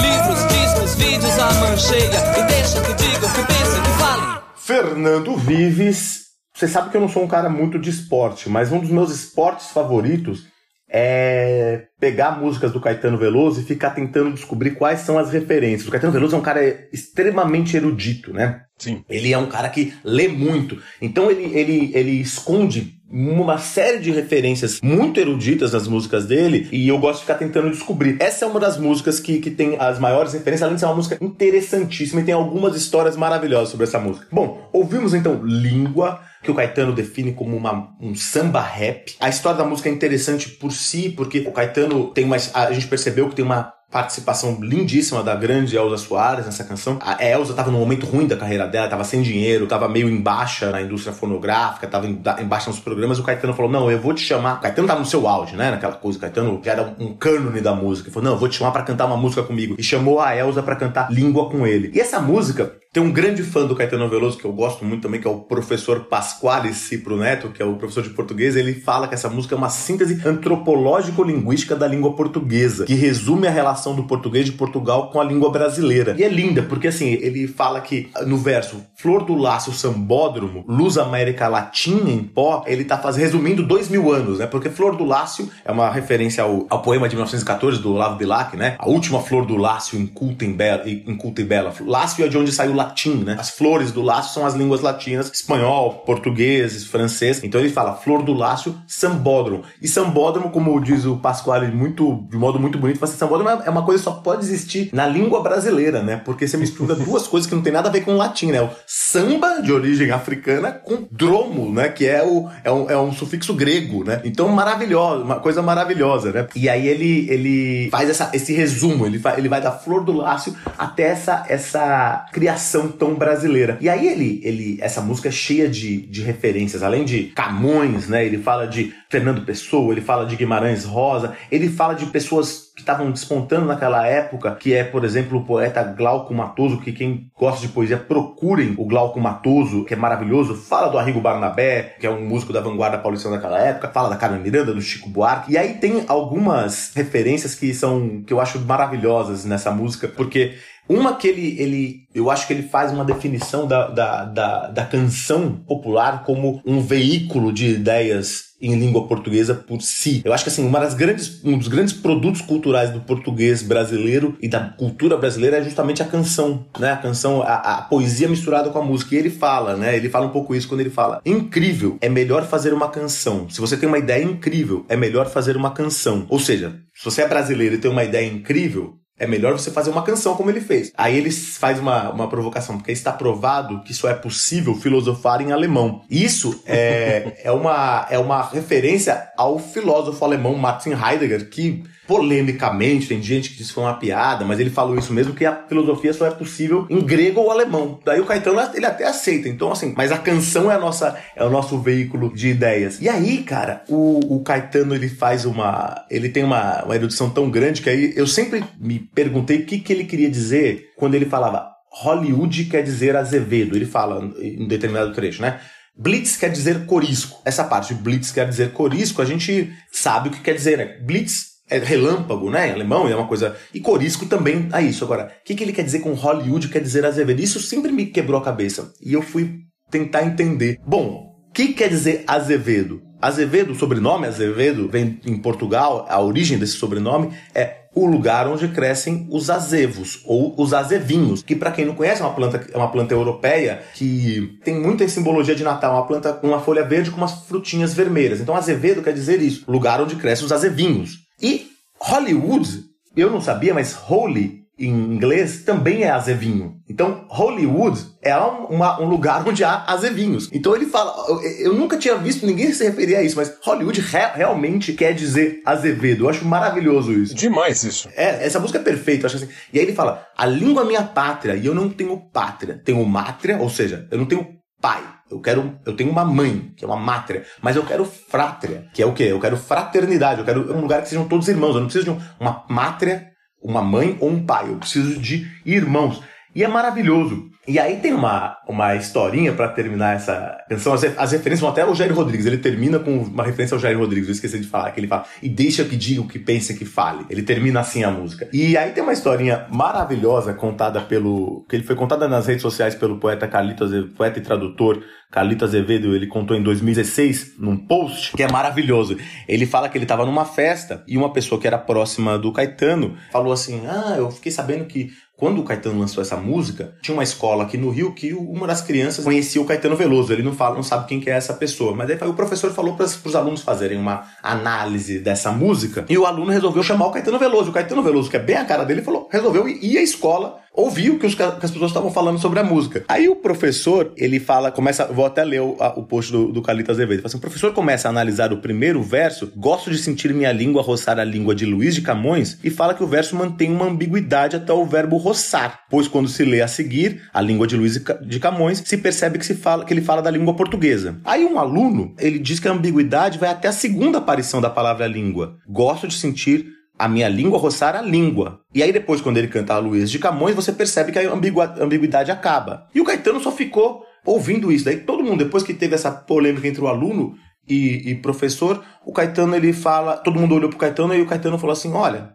[0.01, 2.19] Livros, discos, vídeos, a mancheia.
[2.37, 4.41] E deixa que digam, que pensem, que falem.
[4.55, 6.27] Fernando Vives.
[6.53, 9.11] Você sabe que eu não sou um cara muito de esporte, mas um dos meus
[9.11, 10.45] esportes favoritos
[10.89, 15.87] é pegar músicas do Caetano Veloso e ficar tentando descobrir quais são as referências.
[15.87, 18.61] O Caetano Veloso é um cara extremamente erudito, né?
[18.77, 19.03] Sim.
[19.09, 20.81] Ele é um cara que lê muito.
[21.01, 26.87] Então ele, ele, ele esconde uma série de referências muito eruditas nas músicas dele e
[26.87, 28.17] eu gosto de ficar tentando descobrir.
[28.19, 30.95] Essa é uma das músicas que, que tem as maiores referências, além de ser uma
[30.95, 34.27] música interessantíssima e tem algumas histórias maravilhosas sobre essa música.
[34.31, 39.15] Bom, ouvimos então Língua, que o Caetano define como uma, um samba rap.
[39.19, 42.37] A história da música é interessante por si, porque o Caetano tem uma.
[42.53, 46.99] A gente percebeu que tem uma participação lindíssima da grande Elza Soares nessa canção.
[47.01, 50.21] A Elza estava num momento ruim da carreira dela, estava sem dinheiro, estava meio em
[50.21, 53.17] baixa na indústria fonográfica, estava em, em baixa nos programas.
[53.17, 54.57] O Caetano falou: Não, eu vou te chamar.
[54.57, 55.71] O Caetano tava no seu auge, né?
[55.71, 56.19] Naquela coisa.
[56.19, 58.09] O Caetano já era um cânone da música.
[58.09, 59.75] Ele falou: Não, eu vou te chamar para cantar uma música comigo.
[59.79, 61.91] E chamou a Elza para cantar Língua com ele.
[61.95, 65.21] E essa música tem um grande fã do Caetano Veloso que eu gosto muito também,
[65.21, 68.55] que é o professor Pasquale Cipro Neto, que é o professor de português.
[68.55, 73.51] Ele fala que essa música é uma síntese antropológico-linguística da língua portuguesa, que resume a
[73.51, 76.15] relação do português de Portugal com a língua brasileira.
[76.17, 80.97] E é linda, porque assim, ele fala que no verso Flor do Laço Sambódromo, Luz
[80.97, 84.47] América Latina em pó, ele tá faz, resumindo dois mil anos, né?
[84.47, 88.57] Porque Flor do Lácio é uma referência ao, ao poema de 1914 do Olavo Bilac,
[88.57, 88.75] né?
[88.79, 91.73] A última flor do Lácio inculta, em bela, e bela.
[91.81, 93.35] Lácio é de onde saiu latim, né?
[93.39, 97.43] As flores do lácio são as línguas latinas, espanhol, português, francês.
[97.43, 99.63] Então ele fala flor do lácio, sambódromo.
[99.79, 103.69] E sambódromo, como diz o Pasquale muito, de modo muito bonito, fala assim, sambódromo é
[103.69, 106.19] uma coisa que só pode existir na língua brasileira, né?
[106.25, 108.67] Porque você mistura duas coisas que não tem nada a ver com o latim, né?
[108.89, 111.89] Samba, de origem africana, com dromo, né?
[111.89, 114.21] Que é, o, é, um, é um sufixo grego, né?
[114.23, 116.47] Então, maravilhoso, uma coisa maravilhosa, né?
[116.55, 120.13] E aí ele, ele faz essa, esse resumo, ele, fa, ele vai da flor do
[120.13, 123.77] lácio até essa, essa criação tão brasileira.
[123.81, 128.25] E aí ele, ele essa música é cheia de, de referências, além de Camões, né?
[128.25, 132.81] Ele fala de Fernando Pessoa, ele fala de Guimarães Rosa, ele fala de pessoas que
[132.81, 137.61] estavam despontando naquela época, que é, por exemplo, o poeta Glauco Matoso, que quem gosta
[137.61, 142.09] de poesia procurem o Glauco Matoso, que é maravilhoso, fala do Arrigo Barnabé, que é
[142.09, 145.57] um músico da vanguarda paulista daquela época, fala da Carmen Miranda, do Chico Buarque, e
[145.57, 150.55] aí tem algumas referências que são que eu acho maravilhosas nessa música, porque
[150.89, 154.85] uma que ele, ele, eu acho que ele faz uma definição da, da, da, da
[154.85, 160.21] canção popular como um veículo de ideias em língua portuguesa por si.
[160.25, 164.35] Eu acho que assim, uma das grandes, um dos grandes produtos culturais do português brasileiro
[164.41, 166.91] e da cultura brasileira é justamente a canção, né?
[166.91, 169.13] A canção, a, a, poesia misturada com a música.
[169.15, 169.95] E ele fala, né?
[169.95, 173.49] Ele fala um pouco isso quando ele fala: incrível, é melhor fazer uma canção.
[173.49, 176.25] Se você tem uma ideia incrível, é melhor fazer uma canção.
[176.29, 179.89] Ou seja, se você é brasileiro e tem uma ideia incrível, é melhor você fazer
[179.89, 180.91] uma canção como ele fez.
[180.95, 185.51] Aí ele faz uma, uma provocação, porque está provado que só é possível filosofar em
[185.51, 186.03] alemão.
[186.09, 193.21] Isso é, é, uma, é uma referência ao filósofo alemão Martin Heidegger, que polemicamente, tem
[193.21, 196.13] gente que diz que foi uma piada, mas ele falou isso mesmo, que a filosofia
[196.13, 197.99] só é possível em grego ou alemão.
[198.05, 199.49] Daí o Caetano, ele até aceita.
[199.49, 203.01] Então, assim, mas a canção é, a nossa, é o nosso veículo de ideias.
[203.01, 206.05] E aí, cara, o, o Caetano, ele faz uma...
[206.09, 209.79] Ele tem uma, uma erudição tão grande que aí eu sempre me perguntei o que,
[209.79, 213.75] que ele queria dizer quando ele falava Hollywood quer dizer Azevedo.
[213.75, 215.59] Ele fala em determinado trecho, né?
[215.97, 217.41] Blitz quer dizer corisco.
[217.43, 220.97] Essa parte de Blitz quer dizer corisco, a gente sabe o que quer dizer, né?
[221.01, 222.69] Blitz é relâmpago, né?
[222.69, 223.55] Em alemão é uma coisa.
[223.73, 225.03] E corisco também é isso.
[225.03, 227.41] Agora, o que, que ele quer dizer com Hollywood, quer dizer Azevedo?
[227.41, 228.93] Isso sempre me quebrou a cabeça.
[229.01, 229.59] E eu fui
[229.89, 230.79] tentar entender.
[230.85, 233.01] Bom, o que quer dizer Azevedo?
[233.19, 238.67] Azevedo, o sobrenome Azevedo, vem em Portugal, a origem desse sobrenome é o lugar onde
[238.67, 242.77] crescem os azevos ou os azevinhos, que para quem não conhece é uma planta é
[242.77, 247.09] uma planta europeia que tem muita simbologia de Natal, uma planta com uma folha verde
[247.09, 248.39] com umas frutinhas vermelhas.
[248.39, 251.26] Então azevedo quer dizer isso, lugar onde crescem os azevinhos.
[251.41, 251.67] E
[251.99, 252.83] Hollywood,
[253.15, 256.75] eu não sabia, mas holy em inglês também é azevinho.
[256.87, 260.49] Então, Hollywood é uma, um lugar onde há azevinhos.
[260.53, 263.99] Então ele fala, eu, eu, nunca tinha visto ninguém se referir a isso, mas Hollywood
[264.01, 266.25] re, realmente quer dizer azevedo.
[266.25, 267.33] Eu acho maravilhoso isso.
[267.33, 268.07] Demais isso.
[268.15, 269.49] É, essa música é perfeita, eu acho assim.
[269.73, 272.79] E aí ele fala, a língua é minha pátria e eu não tenho pátria.
[272.85, 274.47] Tenho mátria, ou seja, eu não tenho
[274.79, 275.03] pai.
[275.29, 279.01] Eu quero, eu tenho uma mãe, que é uma mátria, mas eu quero frátria, que
[279.01, 279.23] é o quê?
[279.23, 281.75] Eu quero fraternidade, eu quero um lugar que sejam todos irmãos.
[281.75, 284.69] Eu não preciso de um, uma mátria, uma mãe ou um pai.
[284.69, 286.21] Eu preciso de irmãos.
[286.57, 287.51] E é maravilhoso.
[287.67, 290.91] E aí tem uma, uma historinha para terminar essa canção.
[290.91, 292.47] As, as, referências vão até ao Jair Rodrigues.
[292.47, 294.27] Ele termina com uma referência ao Jair Rodrigues.
[294.27, 294.89] Eu esqueci de falar.
[294.89, 297.27] Que ele fala, e deixa que diga o que pense que fale.
[297.29, 298.49] Ele termina assim a música.
[298.51, 301.63] E aí tem uma historinha maravilhosa contada pelo.
[301.69, 305.63] que ele foi contada nas redes sociais pelo poeta Carlito Azevedo, poeta e tradutor Carlito
[305.63, 306.15] Azevedo.
[306.15, 309.15] Ele contou em 2016 num post que é maravilhoso.
[309.47, 313.15] Ele fala que ele estava numa festa e uma pessoa que era próxima do Caetano
[313.31, 317.23] falou assim: Ah, eu fiquei sabendo que quando o Caetano lançou essa música, tinha uma
[317.23, 320.33] escola aqui no Rio que uma das crianças conhecia o Caetano Veloso.
[320.33, 321.95] Ele não fala, não sabe quem que é essa pessoa.
[321.95, 326.25] Mas aí o professor falou para os alunos fazerem uma análise dessa música e o
[326.25, 327.69] aluno resolveu chamar o Caetano Veloso.
[327.69, 331.17] O Caetano Veloso, que é bem a cara dele, falou, resolveu ir à escola ouviu
[331.17, 333.03] que, os, que as pessoas estavam falando sobre a música.
[333.07, 336.61] Aí o professor, ele fala, começa, vou até ler o, a, o post do, do
[336.61, 340.33] Carlito Azevedo, fala assim, o professor começa a analisar o primeiro verso, gosto de sentir
[340.33, 343.71] minha língua roçar a língua de Luiz de Camões, e fala que o verso mantém
[343.71, 347.75] uma ambiguidade até o verbo roçar, pois quando se lê a seguir a língua de
[347.75, 351.19] Luiz de Camões, se percebe que, se fala, que ele fala da língua portuguesa.
[351.25, 355.07] Aí um aluno, ele diz que a ambiguidade vai até a segunda aparição da palavra
[355.07, 355.57] língua.
[355.67, 358.61] Gosto de sentir a minha língua roçar a língua.
[358.73, 362.31] E aí depois, quando ele canta a Luiz de Camões, você percebe que a ambiguidade
[362.31, 362.87] acaba.
[362.93, 364.85] E o Caetano só ficou ouvindo isso.
[364.85, 367.35] Daí todo mundo, depois que teve essa polêmica entre o aluno
[367.67, 371.59] e, e professor, o Caetano ele fala, todo mundo olhou pro Caetano e o Caetano
[371.59, 372.31] falou assim: olha,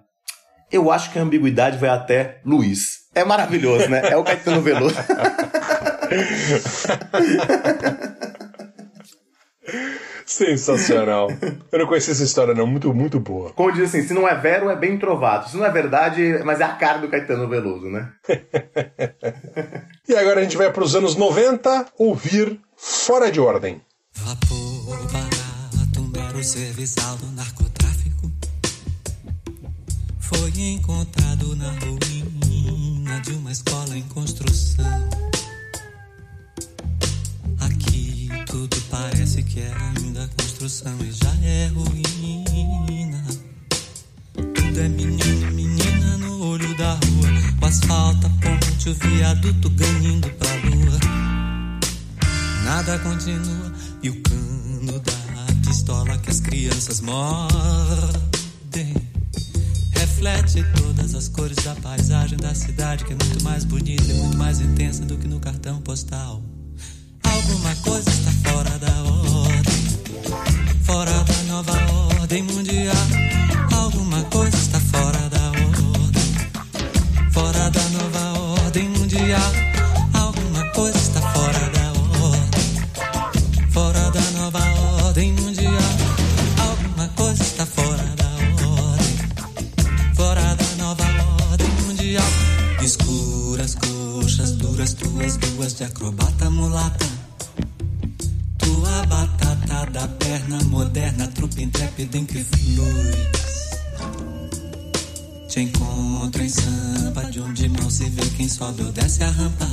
[0.70, 3.02] eu acho que a ambiguidade vai até Luiz.
[3.14, 4.02] É maravilhoso, né?
[4.10, 4.96] É o Caetano Veloso.
[10.26, 11.28] Sensacional.
[11.70, 12.66] Eu não conhecia essa história, não.
[12.66, 13.50] Muito, muito boa.
[13.50, 15.48] Como diz assim, se não é vero, é bem trovado.
[15.48, 18.12] Se não é verdade, mas é a cara do Caetano Veloso, né?
[20.08, 23.80] E agora a gente vai para os anos 90 ouvir Fora de Ordem.
[24.14, 28.30] Vapor barato, mero serviçal do narcotráfico.
[30.18, 35.31] Foi encontrado na ruína de uma escola em construção.
[38.92, 43.24] Parece que é ainda construção e já é ruína.
[44.34, 47.28] Tudo é menino menina no olho da rua.
[47.62, 50.98] O asfalto, a ponte, o viaduto ganhando pra lua.
[52.64, 53.72] Nada continua
[54.02, 58.94] e o cano da pistola que as crianças mordem
[59.92, 64.36] reflete todas as cores da paisagem da cidade que é muito mais bonita e muito
[64.36, 66.42] mais intensa do que no cartão postal.
[67.42, 69.64] Alguma coisa está fora da ordem,
[70.84, 71.72] fora da nova
[72.20, 72.94] ordem mundial.
[73.72, 79.52] Alguma coisa está fora da ordem, fora da nova ordem mundial.
[80.14, 84.60] Alguma coisa está fora da ordem, fora da nova
[85.06, 85.96] ordem mundial.
[86.58, 88.30] Alguma coisa está fora da
[88.70, 91.04] ordem, fora da nova
[91.50, 92.30] ordem mundial.
[92.80, 97.11] Escuras coxas duras, tuas duas de acrobata mulata.
[99.90, 103.12] Da perna moderna, trupe intrépida em que flui.
[105.48, 109.68] Te encontro em sampa, de onde mal se vê quem sobe ou desce a rampa.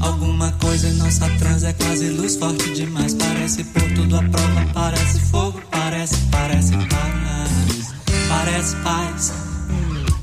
[0.00, 3.12] Alguma coisa em nossa trans é quase luz forte demais.
[3.14, 7.92] Parece pôr tudo à prova, parece fogo, parece, parece paz.
[8.28, 9.32] Parece paz,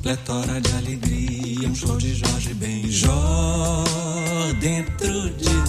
[0.01, 1.69] pletora de alegria.
[1.69, 3.83] Um show de Jorge Benjó
[4.59, 5.68] dentro de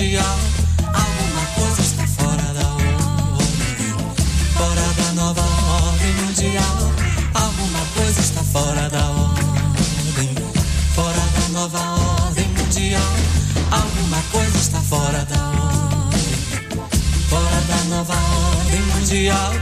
[0.00, 0.38] mundial.
[0.94, 3.94] Alguma coisa está fora da ordem,
[4.56, 6.76] fora da nova ordem mundial.
[7.34, 10.34] Alguma coisa está fora da ordem,
[10.94, 11.78] fora da nova
[12.26, 13.12] ordem mundial.
[13.70, 16.22] Alguma coisa está fora da ordem,
[17.28, 19.52] fora da nova ordem mundial.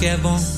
[0.00, 0.57] Eu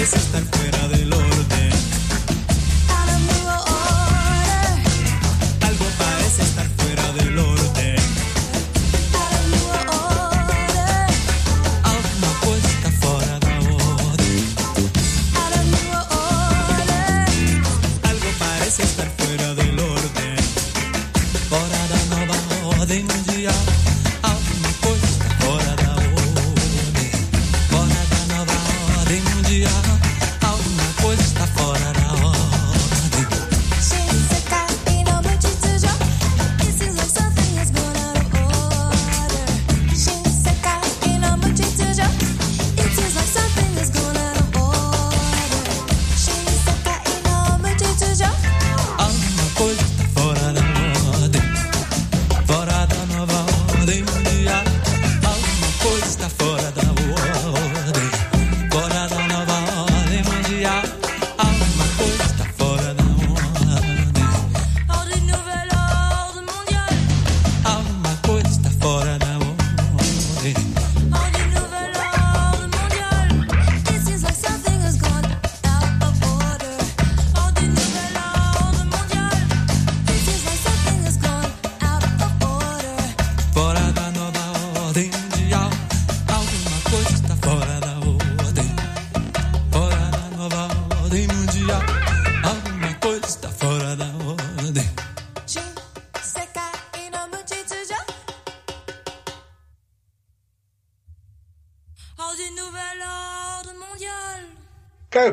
[0.00, 0.59] Algo parece estar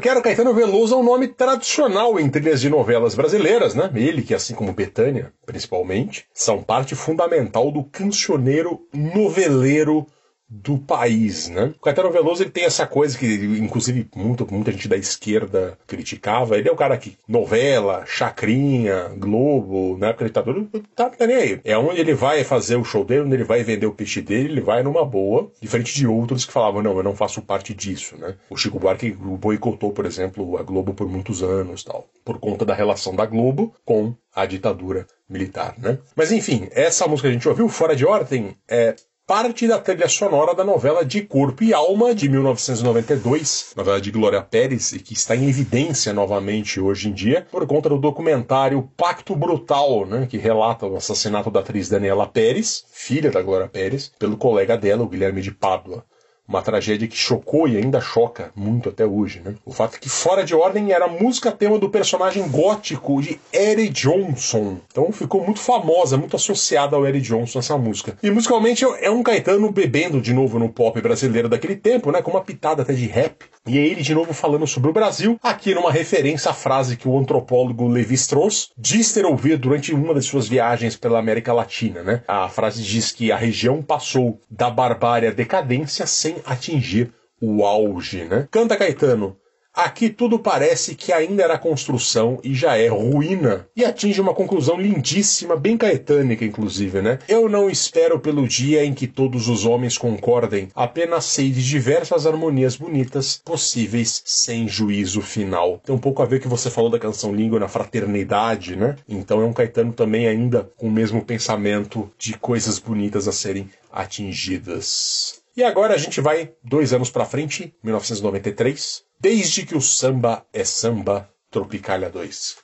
[0.08, 3.92] Quero Caetano Veloso é um nome tradicional em trilhas de novelas brasileiras, né?
[3.94, 10.08] Ele, que assim como Betânia, principalmente, são parte fundamental do cancioneiro noveleiro
[10.50, 11.74] do país, né?
[11.78, 16.58] O Caetano Veloso ele tem essa coisa que, inclusive, muito, muita gente da esquerda criticava.
[16.58, 21.36] Ele é o cara que novela, chacrinha, Globo, na época da ditadura, tá, tá nem
[21.36, 21.62] aí.
[21.66, 24.50] É onde ele vai fazer o show dele, onde ele vai vender o peixe dele,
[24.50, 28.16] ele vai numa boa, diferente de outros que falavam, não, eu não faço parte disso,
[28.18, 28.36] né?
[28.50, 32.74] O Chico Buarque boicotou, por exemplo, a Globo por muitos anos, tal, por conta da
[32.74, 35.98] relação da Globo com a ditadura militar, né?
[36.16, 38.96] Mas enfim, essa música que a gente ouviu, Fora de Ordem, é
[39.28, 44.42] parte da trilha sonora da novela De Corpo e Alma, de 1992, novela de Glória
[44.42, 49.36] Pérez, e que está em evidência novamente hoje em dia, por conta do documentário Pacto
[49.36, 54.38] Brutal, né, que relata o assassinato da atriz Daniela Pérez, filha da Glória Pérez, pelo
[54.38, 56.06] colega dela, o Guilherme de Pádua.
[56.48, 59.56] Uma tragédia que chocou e ainda choca muito até hoje, né?
[59.66, 63.38] O fato é que Fora de Ordem era a música tema do personagem gótico de
[63.52, 64.78] Eric Johnson.
[64.90, 68.18] Então ficou muito famosa, muito associada ao Eric Johnson essa música.
[68.24, 72.22] E musicalmente é um Caetano bebendo de novo no pop brasileiro daquele tempo, né?
[72.22, 73.44] Com uma pitada até de rap.
[73.68, 77.08] E é ele de novo falando sobre o Brasil, aqui numa referência à frase que
[77.08, 82.02] o antropólogo Levi Strauss diz ter ouvido durante uma das suas viagens pela América Latina,
[82.02, 82.24] né?
[82.28, 87.12] A frase diz que a região passou da barbárie à decadência sem atingir
[87.42, 88.48] o auge, né?
[88.50, 89.36] Canta Caetano.
[89.78, 93.68] Aqui tudo parece que ainda era construção e já é ruína.
[93.76, 97.20] E atinge uma conclusão lindíssima, bem caetânica, inclusive, né?
[97.30, 102.26] Eu não espero pelo dia em que todos os homens concordem, apenas sei de diversas
[102.26, 105.80] harmonias bonitas possíveis sem juízo final.
[105.86, 108.96] Tem um pouco a ver que você falou da canção Língua na fraternidade, né?
[109.08, 113.70] Então é um Caetano também ainda com o mesmo pensamento de coisas bonitas a serem
[113.92, 115.40] atingidas.
[115.56, 120.64] E agora a gente vai dois anos para frente, 1993, Desde que o samba é
[120.64, 122.58] samba, Tropicália 2.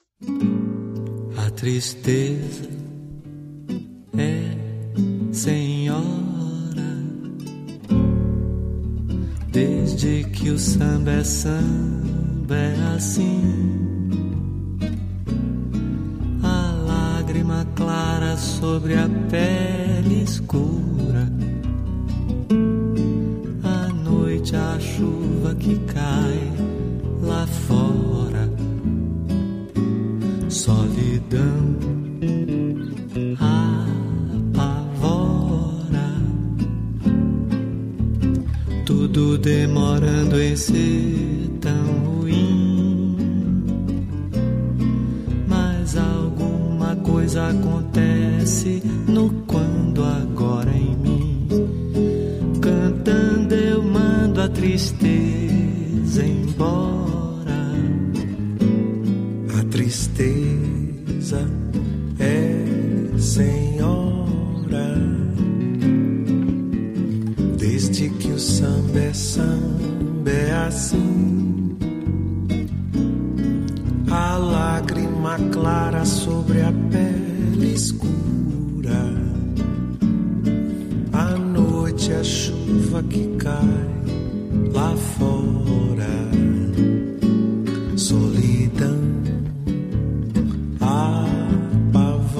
[1.35, 2.69] A tristeza
[4.15, 5.97] é senhora.
[9.49, 13.41] Desde que o samba é samba é assim.
[16.43, 20.92] A lágrima clara sobre a pele escura
[24.43, 26.51] noite a chuva que cai
[27.21, 28.49] lá fora
[30.49, 31.77] solidão
[34.59, 36.11] apavora,
[38.85, 43.15] tudo demorando em ser tão ruim.
[45.47, 50.32] Mas alguma coisa acontece no quando agora
[54.63, 57.73] tristeza embora.
[59.59, 61.45] A tristeza
[62.17, 64.95] é senhora.
[67.57, 71.75] Desde que o samba é samba é assim.
[74.09, 79.11] A lágrima clara sobre a pele escura.
[81.11, 83.92] A noite a chuva que cai
[84.73, 86.09] lá fora.
[87.95, 88.99] Solidão
[90.81, 92.33] apavora,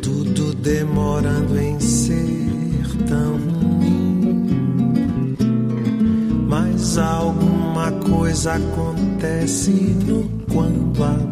[0.00, 4.46] tudo demorando em ser tão ruim.
[6.48, 9.70] Mas alguma coisa acontece
[10.06, 11.31] no quando agora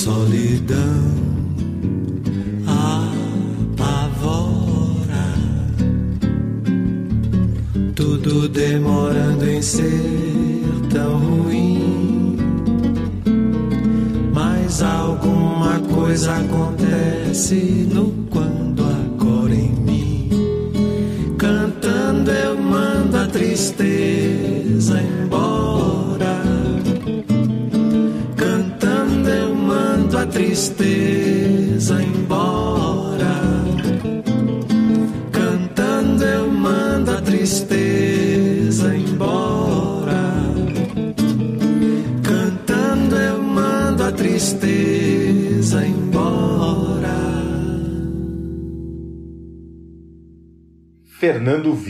[0.00, 1.04] Solidão
[2.66, 4.46] apavora.
[7.94, 9.92] Tudo demorando em ser
[10.90, 12.38] tão ruim.
[14.32, 18.09] Mas alguma coisa acontece no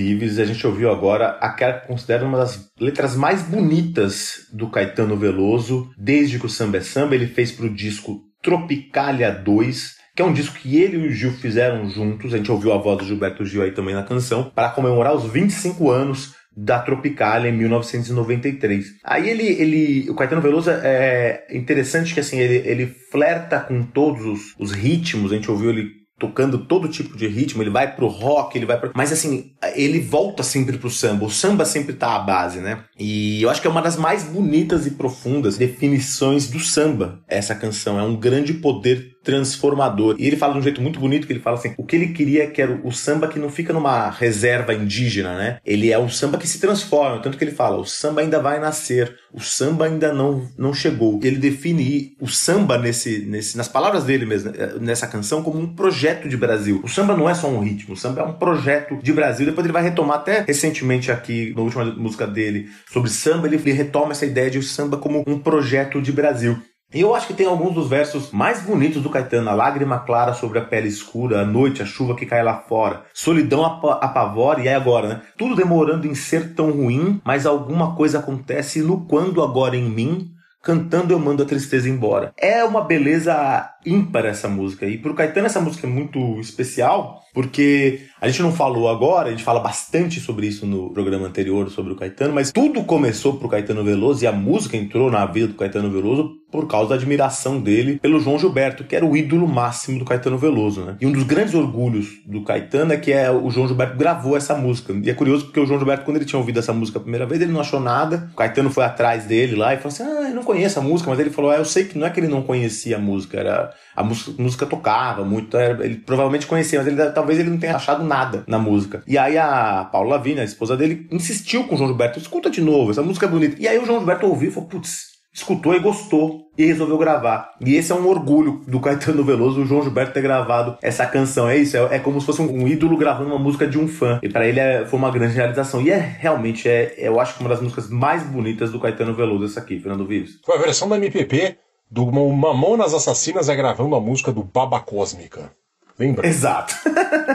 [0.01, 4.71] Fernando Vives, a gente ouviu agora aquela que considera uma das letras mais bonitas do
[4.71, 9.95] Caetano Veloso, desde que o Samba é Samba, ele fez para o disco Tropicália 2,
[10.17, 12.79] que é um disco que ele e o Gil fizeram juntos, a gente ouviu a
[12.79, 17.49] voz do Gilberto Gil aí também na canção, para comemorar os 25 anos da Tropicália
[17.49, 18.87] em 1993.
[19.05, 24.25] Aí ele, ele o Caetano Veloso é interessante que assim, ele, ele flerta com todos
[24.25, 28.07] os, os ritmos, a gente ouviu ele tocando todo tipo de ritmo, ele vai pro
[28.07, 28.93] rock, ele vai pro...
[28.95, 32.85] Mas assim, ele volta sempre pro samba, o samba sempre tá à base, né?
[32.99, 37.55] E eu acho que é uma das mais bonitas e profundas definições do samba, essa
[37.55, 37.99] canção.
[37.99, 40.17] É um grande poder transformador.
[40.19, 42.09] E ele fala de um jeito muito bonito que ele fala assim: o que ele
[42.09, 45.59] queria é que era o samba que não fica numa reserva indígena, né?
[45.65, 47.21] Ele é um samba que se transforma.
[47.21, 51.21] Tanto que ele fala: o samba ainda vai nascer, o samba ainda não, não chegou.
[51.23, 55.75] Ele define o samba nesse, nesse, nas palavras dele mesmo, eh, nessa canção, como um
[55.75, 56.81] projeto de Brasil.
[56.83, 59.47] O samba não é só um ritmo, o samba é um projeto de Brasil.
[59.47, 63.73] Depois ele vai retomar até recentemente aqui, na última música dele, sobre samba, ele, ele
[63.73, 66.61] retoma essa ideia de o samba como um projeto de Brasil.
[66.93, 69.49] Eu acho que tem alguns dos versos mais bonitos do Caetano.
[69.49, 73.05] A lágrima clara sobre a pele escura, a noite, a chuva que cai lá fora.
[73.15, 75.23] Solidão apa apavora, e aí agora, né?
[75.39, 80.33] Tudo demorando em ser tão ruim, mas alguma coisa acontece no quando agora em mim.
[80.63, 82.33] Cantando eu mando a tristeza embora.
[82.37, 84.87] É uma beleza ímpar essa música.
[84.87, 89.31] E pro Caetano essa música é muito especial, porque a gente não falou agora, a
[89.31, 93.49] gente fala bastante sobre isso no programa anterior sobre o Caetano, mas tudo começou pro
[93.49, 97.61] Caetano Veloso e a música entrou na vida do Caetano Veloso por causa da admiração
[97.61, 100.97] dele pelo João Gilberto, que era o ídolo máximo do Caetano Veloso, né?
[101.01, 104.55] E um dos grandes orgulhos do Caetano é que é o João Gilberto gravou essa
[104.55, 104.93] música.
[104.93, 107.25] E é curioso porque o João Gilberto, quando ele tinha ouvido essa música a primeira
[107.25, 108.29] vez, ele não achou nada.
[108.33, 111.09] O Caetano foi atrás dele lá e falou assim: Ah, eu não conheço a música,
[111.09, 113.39] mas ele falou: Ah, eu sei que não é que ele não conhecia a música,
[113.39, 117.77] era a música, tocava muito, era, ele provavelmente conhecia, mas ele, talvez ele não tenha
[117.77, 119.03] achado nada na música.
[119.07, 122.61] E aí a Paula Lavigne, a esposa dele, insistiu com o João Gilberto: escuta de
[122.61, 123.57] novo, essa música é bonita.
[123.59, 127.53] E aí o João Gilberto ouviu e falou: putz, escutou e gostou e resolveu gravar.
[127.61, 131.49] E esse é um orgulho do Caetano Veloso, o João Gilberto ter gravado essa canção.
[131.49, 133.87] É isso, é, é como se fosse um, um, ídolo gravando uma música de um
[133.89, 134.19] fã.
[134.23, 135.81] E para ele é, foi uma grande realização.
[135.81, 139.45] E é realmente, é, eu acho que uma das músicas mais bonitas do Caetano Veloso,
[139.45, 140.39] essa aqui, Fernando Vives.
[140.45, 141.57] Foi a versão da MPP
[141.91, 145.53] do Mamonas Assassinas é gravando a música do Baba Cósmica.
[145.99, 146.27] Lembra?
[146.27, 146.75] Exato.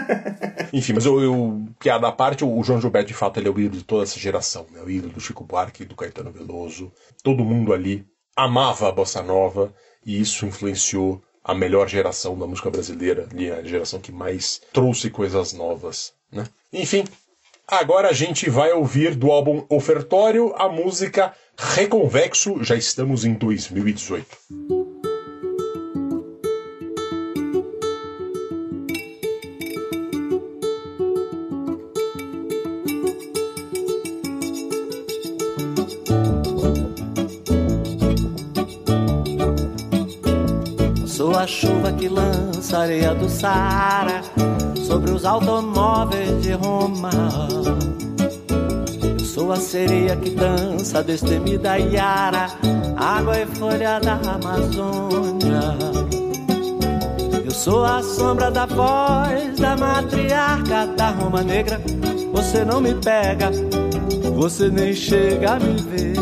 [0.73, 3.59] Enfim, mas eu, eu, piada à parte, o João Gilberto, de fato, ele é o
[3.59, 4.65] ídolo de toda essa geração.
[4.71, 4.81] Né?
[4.81, 6.91] O ídolo do Chico Buarque, do Caetano Veloso.
[7.21, 8.05] Todo mundo ali
[8.35, 9.73] amava a bossa nova
[10.05, 15.11] e isso influenciou a melhor geração da música brasileira, ali, a geração que mais trouxe
[15.11, 16.13] coisas novas.
[16.31, 16.45] Né?
[16.73, 17.03] Enfim,
[17.67, 24.25] agora a gente vai ouvir do álbum Ofertório a música Reconvexo, já estamos em 2018.
[41.07, 44.21] Sou a chuva que lança areia do Saara
[44.85, 47.11] sobre os automóveis de Roma.
[49.45, 52.47] Sou a sereia que dança destemida Iara,
[52.97, 55.61] água e folha da Amazônia.
[57.45, 61.79] Eu sou a sombra da voz da matriarca da Roma Negra.
[62.31, 63.51] Você não me pega,
[64.35, 66.15] você nem chega a me ver.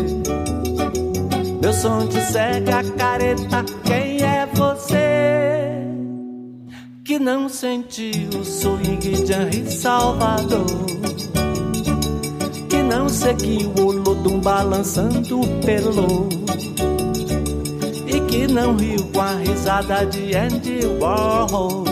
[1.62, 3.64] Meu som te cega, careta.
[3.84, 5.82] Quem é você
[7.02, 11.03] que não sentiu o swing de Henri Salvador?
[12.94, 16.28] Não seguiu o Lodum balançando pelo?
[18.06, 21.82] E que não riu com a risada de Andy Warhol?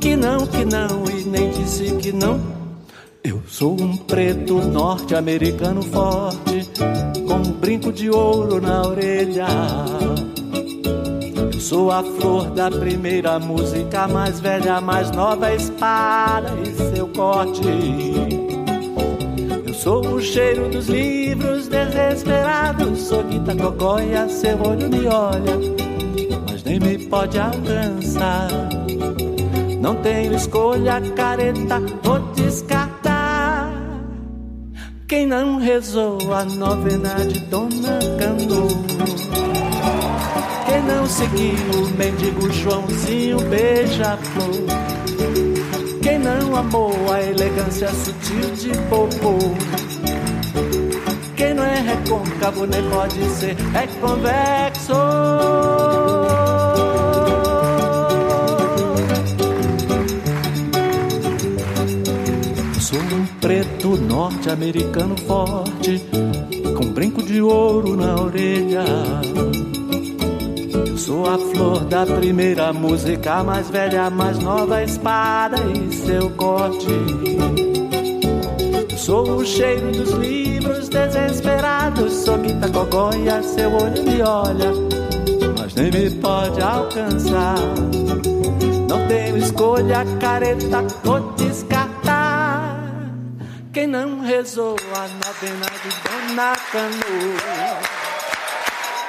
[0.00, 2.40] Que não, que não, e nem disse que não.
[3.22, 6.68] Eu sou um preto norte-americano forte,
[7.28, 9.46] com um brinco de ouro na orelha.
[11.54, 18.45] Eu sou a flor da primeira música, mais velha, mais nova espada e seu corte.
[19.86, 25.60] Sou o cheiro dos livros desesperados, sou Guita Cocóia, seu olho me olha,
[26.50, 28.48] mas nem me pode alcançar.
[29.80, 33.70] Não tenho escolha, careta, vou descartar.
[35.06, 38.66] Quem não rezou a novena de Dona Cano?
[40.66, 45.45] Quem não seguiu o mendigo Joãozinho beija-flor?
[46.56, 49.36] Não amou a elegância sutil de Popô?
[51.36, 54.94] Quem não é recôncavo nem pode ser é convexo?
[62.80, 66.02] Sou um preto norte-americano forte,
[66.74, 68.82] com brinco de ouro na orelha.
[71.06, 76.88] Sou a flor da primeira música, mais velha, mais nova espada e seu corte.
[78.96, 84.72] Sou o cheiro dos livros desesperados, sou Guita Cogóia, seu olho me olha,
[85.56, 87.54] mas nem me pode alcançar.
[88.88, 92.82] Não tenho escolha, careta, vou descartar.
[93.72, 98.05] Quem não rezou a novena de Dona Cano?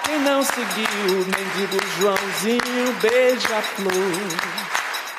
[0.07, 3.91] Quem não seguiu o mendigo Joãozinho beija-flor?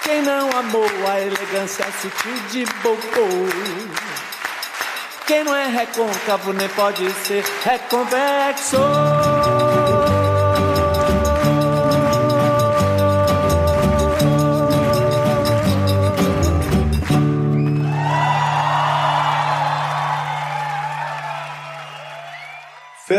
[0.02, 3.28] Quem não amou a elegância sutil de Bocô?
[5.27, 8.78] Quem não é recôncavo nem pode ser reconvexo?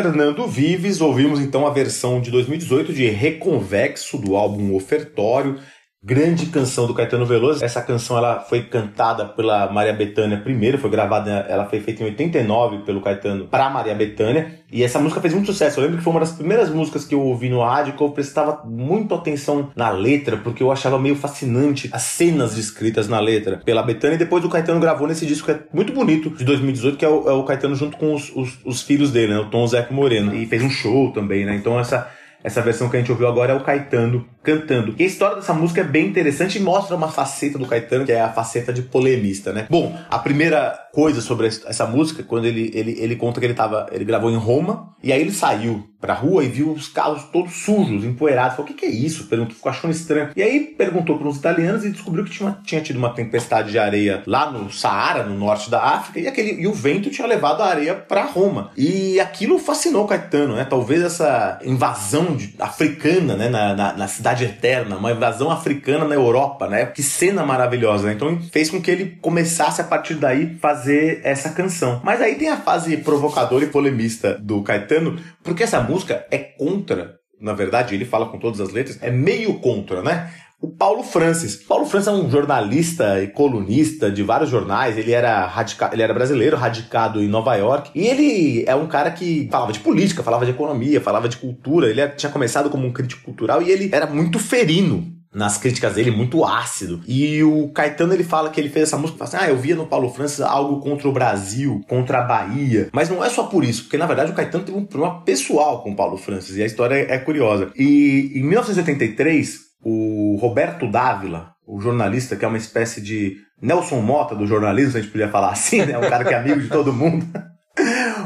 [0.01, 5.59] Fernando Vives, ouvimos então a versão de 2018 de Reconvexo do álbum Ofertório,
[6.01, 7.63] grande canção do Caetano Veloso.
[7.63, 12.05] Essa canção ela foi cantada pela Maria Bethânia primeiro, foi gravada, ela foi feita em
[12.05, 15.79] 89 pelo Caetano para Maria Bethânia, e essa música fez muito sucesso.
[15.79, 18.09] Eu lembro que foi uma das primeiras músicas que eu ouvi no rádio que eu
[18.11, 23.57] prestava muito atenção na letra, porque eu achava meio fascinante as cenas descritas na letra
[23.57, 26.97] pela Bethânia, e depois o Caetano gravou nesse disco que é muito bonito, de 2018,
[26.97, 29.49] que é o, é o Caetano junto com os, os, os filhos dele, né, o
[29.49, 32.09] Tom Zeca Moreno, e fez um show também, né, então essa
[32.43, 34.95] essa versão que a gente ouviu agora é o Caetano cantando.
[34.97, 38.11] E a história dessa música é bem interessante e mostra uma faceta do Caetano, que
[38.11, 39.67] é a faceta de polemista, né?
[39.69, 43.87] Bom, a primeira coisa sobre essa música, quando ele, ele, ele conta que ele tava.
[43.91, 47.53] Ele gravou em Roma, e aí ele saiu pra rua e viu os carros todos
[47.53, 48.55] sujos, empoeirados.
[48.55, 49.27] Falou, o que, que é isso?
[49.27, 50.29] Perguntou, ficou achando estranho.
[50.35, 53.77] E aí perguntou para uns italianos e descobriu que tinha, tinha tido uma tempestade de
[53.77, 57.61] areia lá no Saara, no norte da África, e, aquele, e o vento tinha levado
[57.61, 58.71] a areia para Roma.
[58.77, 60.65] E aquilo fascinou o Caetano, né?
[60.65, 66.15] Talvez essa invasão de, africana, né, na, na, na cidade eterna, uma invasão africana na
[66.15, 66.85] Europa, né?
[66.85, 68.13] Que cena maravilhosa, né?
[68.13, 72.01] Então fez com que ele começasse a partir daí fazer essa canção.
[72.03, 77.19] Mas aí tem a fase provocadora e polemista do Caetano, porque essa música é contra,
[77.39, 80.31] na verdade, ele fala com todas as letras, é meio contra, né?
[80.61, 81.55] O Paulo Francis.
[81.55, 84.97] Paulo Francis é um jornalista e colunista de vários jornais.
[84.97, 85.89] Ele era, radica...
[85.93, 87.91] ele era brasileiro, radicado em Nova York.
[87.95, 91.89] E ele é um cara que falava de política, falava de economia, falava de cultura.
[91.89, 96.11] Ele tinha começado como um crítico cultural e ele era muito ferino nas críticas dele,
[96.11, 97.01] muito ácido.
[97.07, 99.85] E o Caetano ele fala que ele fez essa música, assim, ah, eu via no
[99.85, 102.89] Paulo Francis algo contra o Brasil, contra a Bahia.
[102.91, 105.83] Mas não é só por isso, porque na verdade o Caetano teve um problema pessoal
[105.83, 107.71] com o Paulo Francis e a história é, é curiosa.
[107.77, 114.35] E em 1983 o Roberto Dávila, o jornalista que é uma espécie de Nelson Mota
[114.35, 115.97] do jornalismo, a gente podia falar assim, né?
[115.97, 117.25] Um cara que é amigo de todo mundo.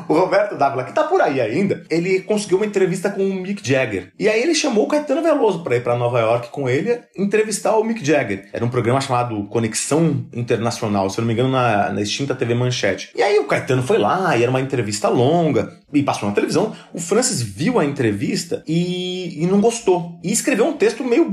[0.13, 3.67] O Roberto Dávila, que tá por aí ainda, ele conseguiu uma entrevista com o Mick
[3.67, 4.11] Jagger.
[4.19, 7.77] E aí ele chamou o Caetano Veloso pra ir pra Nova York com ele entrevistar
[7.77, 8.49] o Mick Jagger.
[8.53, 12.53] Era um programa chamado Conexão Internacional, se eu não me engano, na, na extinta TV
[12.53, 13.11] Manchete.
[13.15, 16.73] E aí o Caetano foi lá, e era uma entrevista longa, e passou na televisão.
[16.93, 20.19] O Francis viu a entrevista e, e não gostou.
[20.23, 21.31] E escreveu um texto meio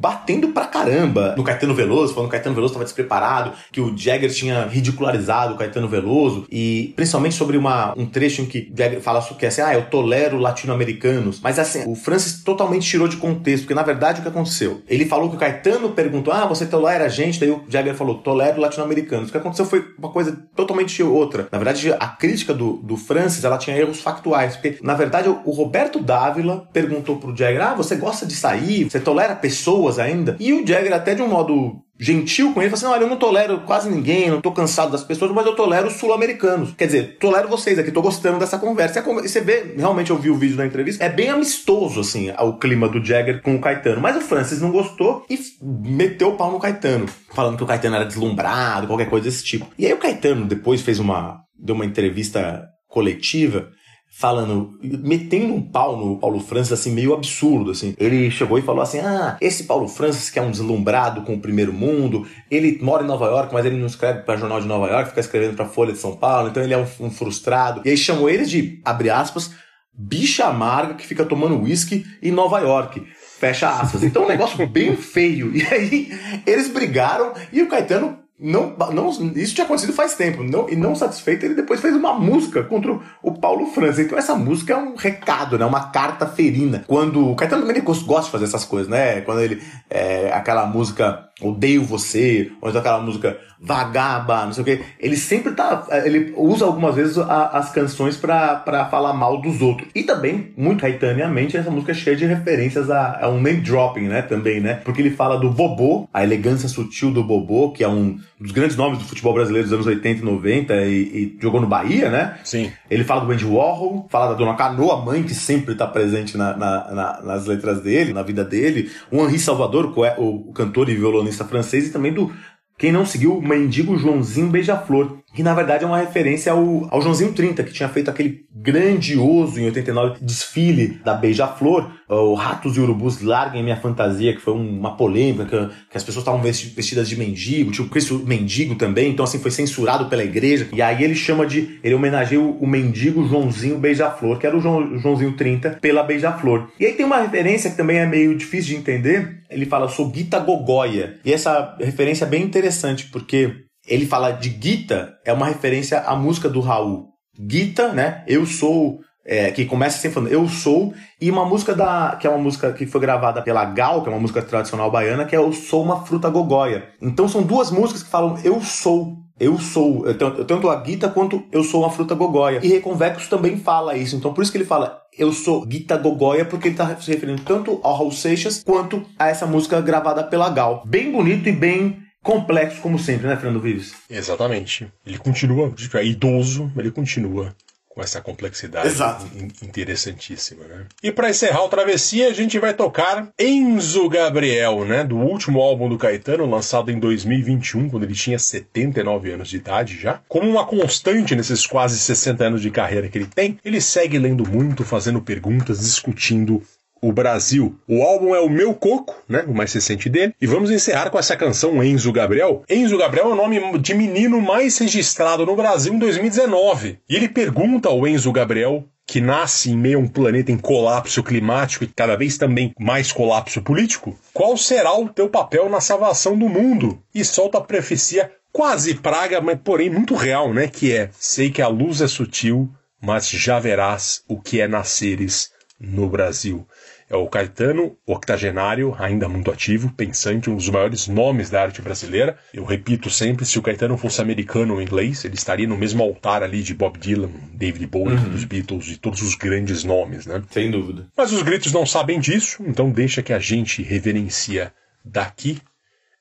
[0.00, 3.96] batendo pra caramba no Caetano Veloso, falando que o Caetano Veloso estava despreparado, que o
[3.96, 9.00] Jagger tinha ridicularizado o Caetano Veloso, e principalmente sobre uma, um trecho em que Jagger
[9.00, 11.40] fala que é assim, ah, eu tolero latino-americanos.
[11.42, 14.82] Mas assim, o Francis totalmente tirou de contexto, porque na verdade o que aconteceu?
[14.88, 17.38] Ele falou que o Caetano perguntou, ah, você tolera a gente?
[17.38, 19.28] Daí o Jagger falou, tolero latino-americanos.
[19.28, 21.48] O que aconteceu foi uma coisa totalmente outra.
[21.52, 25.50] Na verdade, a crítica do, do Francis, ela tinha erros factuais, porque na verdade o,
[25.50, 28.88] Roberto Dávila perguntou pro Jagger, ah, você gosta de sair?
[28.90, 30.36] Você tolera pessoas ainda?
[30.38, 33.18] E o Jagger, até de um modo gentil com ele, falou assim: olha, eu não
[33.18, 36.72] tolero quase ninguém, não tô cansado das pessoas, mas eu tolero os sul-americanos.
[36.76, 39.00] Quer dizer, tolero vocês aqui, tô gostando dessa conversa.
[39.00, 42.58] E você vê, realmente eu vi o vídeo da entrevista, é bem amistoso, assim, o
[42.58, 44.00] clima do Jagger com o Caetano.
[44.00, 47.96] Mas o Francis não gostou e meteu o pau no Caetano, falando que o Caetano
[47.96, 49.66] era deslumbrado, qualquer coisa desse tipo.
[49.78, 51.40] E aí o Caetano depois fez uma.
[51.58, 53.68] deu uma entrevista coletiva
[54.10, 57.94] falando, metendo um pau no Paulo Francis, assim, meio absurdo, assim.
[57.96, 61.40] Ele chegou e falou assim, ah, esse Paulo Francis que é um deslumbrado com o
[61.40, 64.88] primeiro mundo, ele mora em Nova York, mas ele não escreve pra Jornal de Nova
[64.88, 67.82] York, fica escrevendo pra Folha de São Paulo, então ele é um, um frustrado.
[67.84, 69.52] E aí chamou ele de, abre aspas,
[69.92, 73.02] bicha amarga que fica tomando uísque em Nova York.
[73.38, 74.02] Fecha aspas.
[74.02, 75.50] Então, um negócio bem feio.
[75.56, 76.10] E aí,
[76.46, 80.42] eles brigaram e o Caetano não, não, isso tinha acontecido faz tempo.
[80.42, 84.06] Não, e não satisfeito, ele depois fez uma música contra o, Paulo Francis.
[84.06, 85.66] Então essa música é um recado, né?
[85.66, 86.84] Uma carta ferina.
[86.86, 89.20] Quando o Caetano gosta gosta de fazer essas coisas, né?
[89.20, 94.64] Quando ele é, aquela música Odeio Você, ou então aquela música Vagaba, não sei o
[94.64, 94.80] que.
[94.98, 95.86] Ele sempre tá.
[96.04, 99.86] Ele usa algumas vezes a- as canções pra falar mal dos outros.
[99.94, 104.08] E também, muito caetaneamente, essa música é cheia de referências a, a um name dropping,
[104.08, 104.22] né?
[104.22, 104.80] Também, né?
[104.82, 108.76] Porque ele fala do Bobô, a elegância sutil do Bobô, que é um dos grandes
[108.76, 112.38] nomes do futebol brasileiro dos anos 80 e 90 e, e jogou no Bahia, né?
[112.42, 112.72] Sim.
[112.90, 116.56] Ele fala do Andy Warhol, fala da Dona Canoa, mãe que sempre tá presente na-
[116.56, 118.90] na- na- nas letras dele, na vida dele.
[119.10, 122.32] O Henri Salvador, o, poe- o cantor e violonista francês, e também do.
[122.78, 127.00] Quem não seguiu, o mendigo Joãozinho Beija-Flor, que na verdade é uma referência ao, ao
[127.02, 132.80] Joãozinho 30, que tinha feito aquele grandioso em 89 desfile da Beija-Flor, o Ratos e
[132.80, 136.68] Urubus Larguem Minha Fantasia, que foi um- uma polêmica, que, que as pessoas estavam vesti-
[136.74, 140.68] vestidas de mendigo, tinha o Cristo mendigo também, então assim foi censurado pela igreja.
[140.72, 141.78] E aí ele chama de.
[141.84, 146.68] Ele homenageia o, o mendigo Joãozinho Beija-Flor, que era o João- Joãozinho 30, pela Beija-Flor.
[146.80, 149.40] E aí tem uma referência que também é meio difícil de entender.
[149.50, 151.16] Ele fala, sou Guita Gogoia.
[151.24, 153.52] E essa referência é bem interessante, porque
[153.86, 157.08] ele fala de Gita, é uma referência à música do Raul.
[157.50, 158.22] Gita, né?
[158.26, 158.98] Eu sou.
[159.24, 162.16] é, que começa sempre falando eu sou, e uma música da.
[162.20, 165.24] que é uma música que foi gravada pela Gal, que é uma música tradicional baiana,
[165.24, 166.88] que é Eu Sou uma Fruta Gogoia.
[167.00, 169.16] Então são duas músicas que falam eu sou.
[169.38, 170.04] Eu sou,
[170.46, 172.60] tanto- a Gita quanto eu sou uma fruta gogoia.
[172.62, 174.14] E Reconvexo também fala isso.
[174.14, 177.40] Então por isso que ele fala eu sou Gita Gogoia, porque ele tá se referindo
[177.40, 180.82] tanto ao Raul Seixas quanto a essa música gravada pela Gal.
[180.86, 183.94] Bem bonito e bem complexo, como sempre, né, Fernando Vives?
[184.08, 184.86] Exatamente.
[185.06, 187.54] Ele continua, é idoso, mas ele continua
[187.88, 189.26] com essa complexidade Exato.
[189.36, 190.86] in- interessantíssima, né?
[191.02, 195.02] E para encerrar o Travessia, a gente vai tocar Enzo Gabriel, né?
[195.02, 199.98] Do último álbum do Caetano, lançado em 2021, quando ele tinha 79 anos de idade
[199.98, 200.20] já.
[200.28, 204.48] Como uma constante nesses quase 60 anos de carreira que ele tem, ele segue lendo
[204.48, 206.62] muito, fazendo perguntas, discutindo
[207.00, 207.78] o Brasil.
[207.88, 209.44] O álbum é o Meu Coco, né?
[209.46, 210.34] O mais recente dele.
[210.40, 212.62] E vamos encerrar com essa canção Enzo Gabriel.
[212.68, 216.98] Enzo Gabriel é o nome de menino mais registrado no Brasil em 2019.
[217.08, 221.20] E ele pergunta ao Enzo Gabriel que nasce em meio a um planeta em colapso
[221.20, 226.38] climático e cada vez também mais colapso político, qual será o teu papel na salvação
[226.38, 227.02] do mundo?
[227.12, 230.68] E solta a profecia quase praga, mas porém muito real, né?
[230.68, 232.70] Que é: sei que a luz é sutil,
[233.02, 235.50] mas já verás o que é nasceres
[235.80, 236.66] no Brasil.
[237.10, 242.38] É o Caetano, octogenário, ainda muito ativo, pensante, um dos maiores nomes da arte brasileira.
[242.54, 246.44] Eu repito sempre, se o Caetano fosse americano ou inglês, ele estaria no mesmo altar
[246.44, 250.40] ali de Bob Dylan, David Bowie, dos Beatles e todos os grandes nomes, né?
[250.52, 251.08] Sem dúvida.
[251.16, 254.72] Mas os gritos não sabem disso, então deixa que a gente reverencia
[255.04, 255.60] daqui.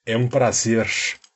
[0.07, 0.89] É um prazer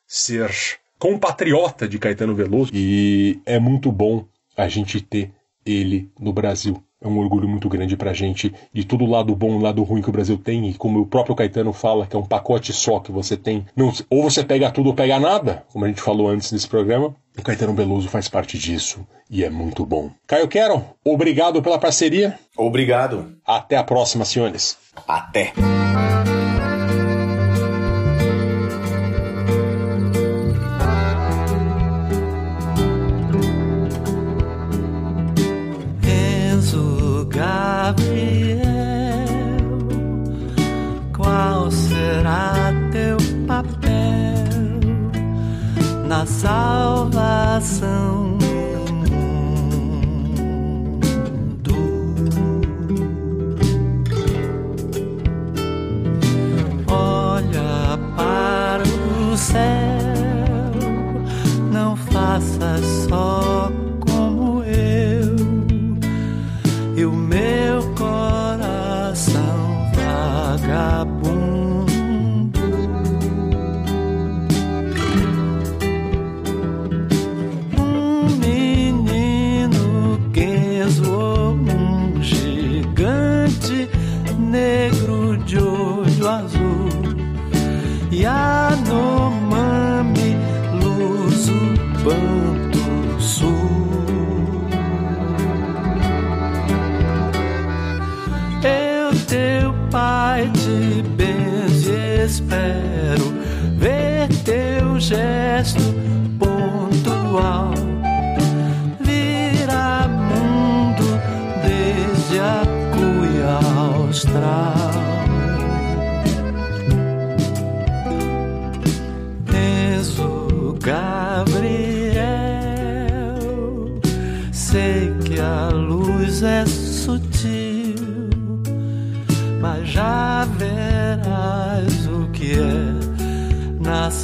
[0.07, 0.49] ser
[0.97, 4.27] compatriota de Caetano Veloso e é muito bom
[4.57, 5.31] a gente ter
[5.63, 6.83] ele no Brasil.
[7.03, 9.83] É um orgulho muito grande pra gente de todo o lado bom e o lado
[9.83, 12.71] ruim que o Brasil tem, e como o próprio Caetano fala, que é um pacote
[12.71, 13.65] só que você tem.
[13.75, 17.13] Não, ou você pega tudo ou pega nada, como a gente falou antes desse programa.
[17.37, 20.11] O Caetano Veloso faz parte disso e é muito bom.
[20.27, 22.37] Caio Quero, obrigado pela parceria.
[22.55, 23.35] Obrigado.
[23.45, 24.77] Até a próxima, senhores.
[25.07, 25.51] Até.
[46.25, 48.22] Salvação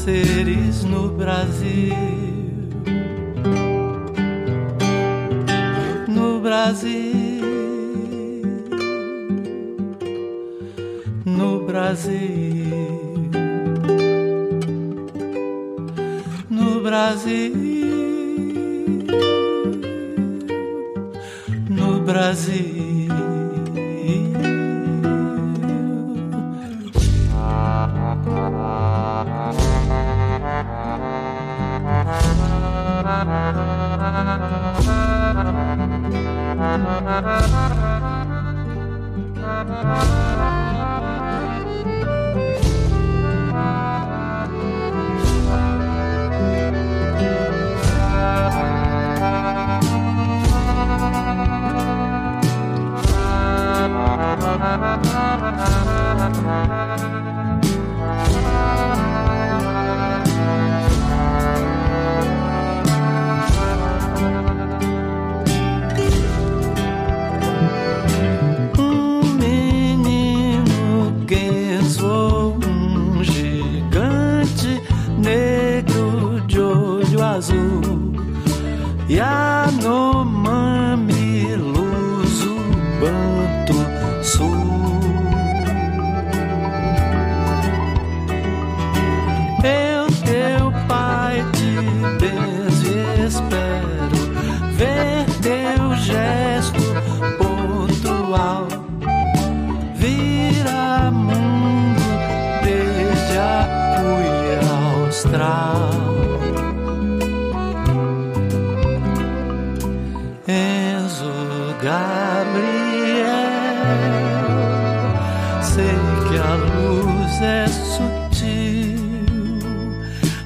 [0.09, 1.93] nasceres no Brasil.
[6.07, 7.41] No Brasil,
[11.25, 12.49] no Brasil.
[16.49, 17.53] no Brasil,
[21.69, 22.89] no Brasil.
[33.21, 33.59] Um
[79.09, 79.19] e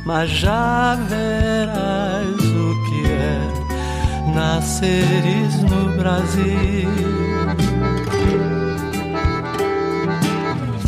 [0.05, 6.89] mas já verás o que é nasceres no Brasil.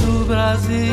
[0.02, 0.86] No Brasil,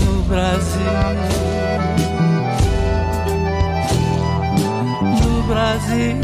[0.00, 1.44] no Brasil.
[5.20, 6.23] no Brasil,